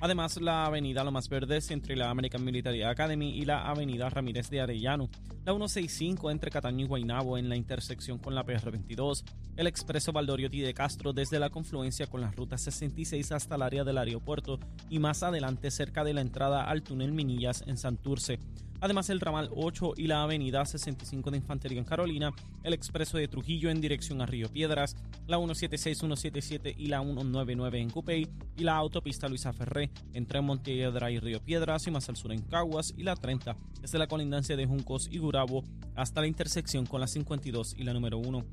Además, 0.00 0.40
la 0.40 0.66
avenida 0.66 1.04
Lomas 1.04 1.28
Verdes 1.28 1.70
entre 1.70 1.96
la 1.96 2.10
American 2.10 2.44
Military 2.44 2.82
Academy 2.82 3.30
y 3.38 3.44
la 3.44 3.68
avenida 3.68 4.10
Ramírez 4.10 4.50
de 4.50 4.60
Arellano, 4.60 5.08
la 5.44 5.52
165 5.52 6.30
entre 6.30 6.50
Cataño 6.50 6.84
y 6.84 6.88
Guaynabo 6.88 7.38
en 7.38 7.48
la 7.48 7.56
intersección 7.56 8.18
con 8.18 8.34
la 8.34 8.44
PR22, 8.44 9.24
el 9.56 9.66
expreso 9.66 10.12
Valdoriotti 10.12 10.60
de 10.60 10.74
Castro 10.74 11.12
desde 11.12 11.38
la 11.38 11.50
confluencia 11.50 12.06
con 12.06 12.20
la 12.20 12.30
ruta 12.30 12.58
66 12.58 13.32
hasta 13.32 13.54
el 13.54 13.62
área 13.62 13.84
del 13.84 13.98
aeropuerto 13.98 14.58
y 14.90 14.98
más 14.98 15.22
adelante 15.22 15.70
cerca 15.70 16.04
de 16.04 16.14
la 16.14 16.20
entrada 16.20 16.64
al 16.64 16.82
túnel 16.82 17.12
Minillas 17.12 17.62
en 17.66 17.78
Santurce. 17.78 18.38
Además, 18.84 19.08
el 19.08 19.18
ramal 19.18 19.48
8 19.56 19.94
y 19.96 20.08
la 20.08 20.22
avenida 20.22 20.62
65 20.62 21.30
de 21.30 21.38
Infantería 21.38 21.78
en 21.78 21.86
Carolina, 21.86 22.34
el 22.62 22.74
expreso 22.74 23.16
de 23.16 23.28
Trujillo 23.28 23.70
en 23.70 23.80
dirección 23.80 24.20
a 24.20 24.26
Río 24.26 24.50
Piedras, 24.50 24.94
la 25.26 25.38
176, 25.38 25.96
177 26.00 26.74
y 26.76 26.88
la 26.88 27.00
199 27.00 27.80
en 27.80 27.88
Cupey 27.88 28.28
y 28.58 28.62
la 28.62 28.76
autopista 28.76 29.26
Luisa 29.26 29.54
Ferré 29.54 29.90
entre 30.12 30.42
Montiedra 30.42 31.10
y 31.10 31.18
Río 31.18 31.40
Piedras 31.40 31.86
y 31.86 31.92
más 31.92 32.10
al 32.10 32.16
sur 32.16 32.30
en 32.30 32.42
Caguas 32.42 32.92
y 32.94 33.04
la 33.04 33.16
30 33.16 33.56
desde 33.80 33.96
la 33.96 34.06
colindancia 34.06 34.54
de 34.54 34.66
Juncos 34.66 35.08
y 35.10 35.16
Gurabo 35.16 35.64
hasta 35.96 36.20
la 36.20 36.26
intersección 36.26 36.84
con 36.84 37.00
la 37.00 37.06
52 37.06 37.76
y 37.78 37.84
la 37.84 37.94
número 37.94 38.18
1. 38.18 38.44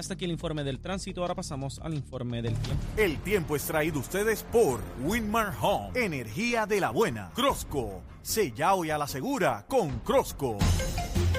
Hasta 0.00 0.14
aquí 0.14 0.24
el 0.24 0.30
informe 0.30 0.64
del 0.64 0.80
tránsito, 0.80 1.20
ahora 1.20 1.34
pasamos 1.34 1.78
al 1.78 1.92
informe 1.92 2.40
del 2.40 2.54
tiempo. 2.54 2.82
El 2.96 3.18
tiempo 3.18 3.54
es 3.54 3.64
traído 3.64 4.00
ustedes 4.00 4.44
por 4.44 4.80
Winmar 5.04 5.52
Home, 5.60 5.90
energía 5.94 6.64
de 6.64 6.80
la 6.80 6.88
buena. 6.88 7.30
Crosco, 7.34 8.00
sella 8.22 8.72
hoy 8.72 8.88
a 8.88 8.96
la 8.96 9.06
segura 9.06 9.66
con 9.68 9.98
Crosco. 9.98 10.56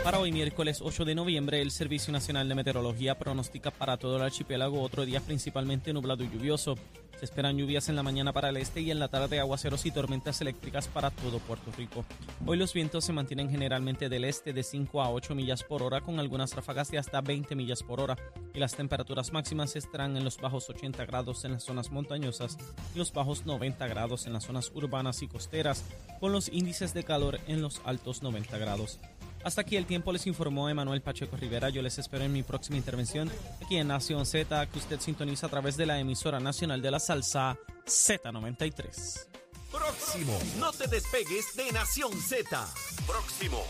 Para 0.03 0.19
hoy 0.19 0.31
miércoles 0.31 0.79
8 0.79 1.05
de 1.05 1.15
noviembre, 1.15 1.59
el 1.59 1.71
Servicio 1.71 2.13
Nacional 2.13 2.47
de 2.47 2.53
Meteorología 2.53 3.17
pronostica 3.17 3.71
para 3.71 3.97
todo 3.97 4.17
el 4.17 4.21
archipiélago 4.21 4.79
otro 4.79 5.05
día 5.05 5.21
principalmente 5.21 5.91
nublado 5.91 6.23
y 6.23 6.29
lluvioso. 6.29 6.75
Se 7.21 7.25
esperan 7.25 7.55
lluvias 7.55 7.87
en 7.87 7.95
la 7.95 8.01
mañana 8.01 8.33
para 8.33 8.49
el 8.49 8.57
este 8.57 8.81
y 8.81 8.89
en 8.89 8.97
la 8.97 9.07
tarde 9.07 9.39
aguaceros 9.39 9.85
y 9.85 9.91
tormentas 9.91 10.41
eléctricas 10.41 10.87
para 10.87 11.11
todo 11.11 11.37
Puerto 11.37 11.71
Rico. 11.77 12.03
Hoy 12.47 12.57
los 12.57 12.73
vientos 12.73 13.05
se 13.05 13.13
mantienen 13.13 13.47
generalmente 13.47 14.09
del 14.09 14.23
este 14.23 14.53
de 14.53 14.63
5 14.63 15.03
a 15.03 15.11
8 15.11 15.35
millas 15.35 15.61
por 15.61 15.83
hora 15.83 16.01
con 16.01 16.19
algunas 16.19 16.55
ráfagas 16.55 16.89
de 16.89 16.97
hasta 16.97 17.21
20 17.21 17.53
millas 17.55 17.83
por 17.83 18.01
hora 18.01 18.17
y 18.55 18.59
las 18.59 18.73
temperaturas 18.73 19.31
máximas 19.31 19.75
estarán 19.75 20.17
en 20.17 20.23
los 20.23 20.39
bajos 20.39 20.67
80 20.71 21.05
grados 21.05 21.45
en 21.45 21.51
las 21.51 21.63
zonas 21.63 21.91
montañosas 21.91 22.57
y 22.95 22.97
los 22.97 23.13
bajos 23.13 23.45
90 23.45 23.87
grados 23.87 24.25
en 24.25 24.33
las 24.33 24.45
zonas 24.45 24.71
urbanas 24.73 25.21
y 25.21 25.27
costeras 25.27 25.83
con 26.19 26.31
los 26.31 26.49
índices 26.49 26.95
de 26.95 27.03
calor 27.03 27.39
en 27.45 27.61
los 27.61 27.83
altos 27.85 28.23
90 28.23 28.57
grados. 28.57 28.99
Hasta 29.43 29.61
aquí 29.61 29.75
el 29.75 29.85
tiempo 29.85 30.11
les 30.11 30.27
informó 30.27 30.69
Emanuel 30.69 31.01
Pacheco 31.01 31.35
Rivera. 31.35 31.69
Yo 31.69 31.81
les 31.81 31.97
espero 31.97 32.23
en 32.23 32.33
mi 32.33 32.43
próxima 32.43 32.77
intervención 32.77 33.31
aquí 33.63 33.77
en 33.77 33.87
Nación 33.87 34.25
Z, 34.25 34.67
que 34.67 34.77
usted 34.77 34.99
sintoniza 34.99 35.47
a 35.47 35.49
través 35.49 35.77
de 35.77 35.85
la 35.85 35.99
emisora 35.99 36.39
nacional 36.39 36.81
de 36.81 36.91
la 36.91 36.99
salsa 36.99 37.57
Z93. 37.85 39.27
Próximo. 39.71 40.39
No 40.59 40.71
te 40.71 40.87
despegues 40.87 41.55
de 41.55 41.71
Nación 41.71 42.11
Z. 42.21 42.67
Próximo. 43.07 43.63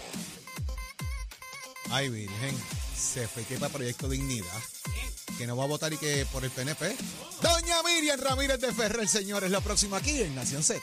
Ay, 1.89 2.09
Virgen, 2.09 2.55
se 2.95 3.27
fue 3.27 3.43
que 3.43 3.57
para 3.57 3.71
Proyecto 3.71 4.07
Dignidad, 4.09 4.45
que 5.37 5.45
no 5.45 5.57
va 5.57 5.65
a 5.65 5.67
votar 5.67 5.91
y 5.93 5.97
que 5.97 6.25
por 6.31 6.43
el 6.43 6.51
PNP. 6.51 6.95
Doña 7.41 7.83
Miriam 7.83 8.19
Ramírez 8.19 8.59
de 8.59 8.73
Ferrer, 8.73 9.07
señores, 9.07 9.51
la 9.51 9.61
próxima 9.61 9.97
aquí 9.97 10.21
en 10.21 10.33
Nación 10.35 10.63
Z. 10.63 10.81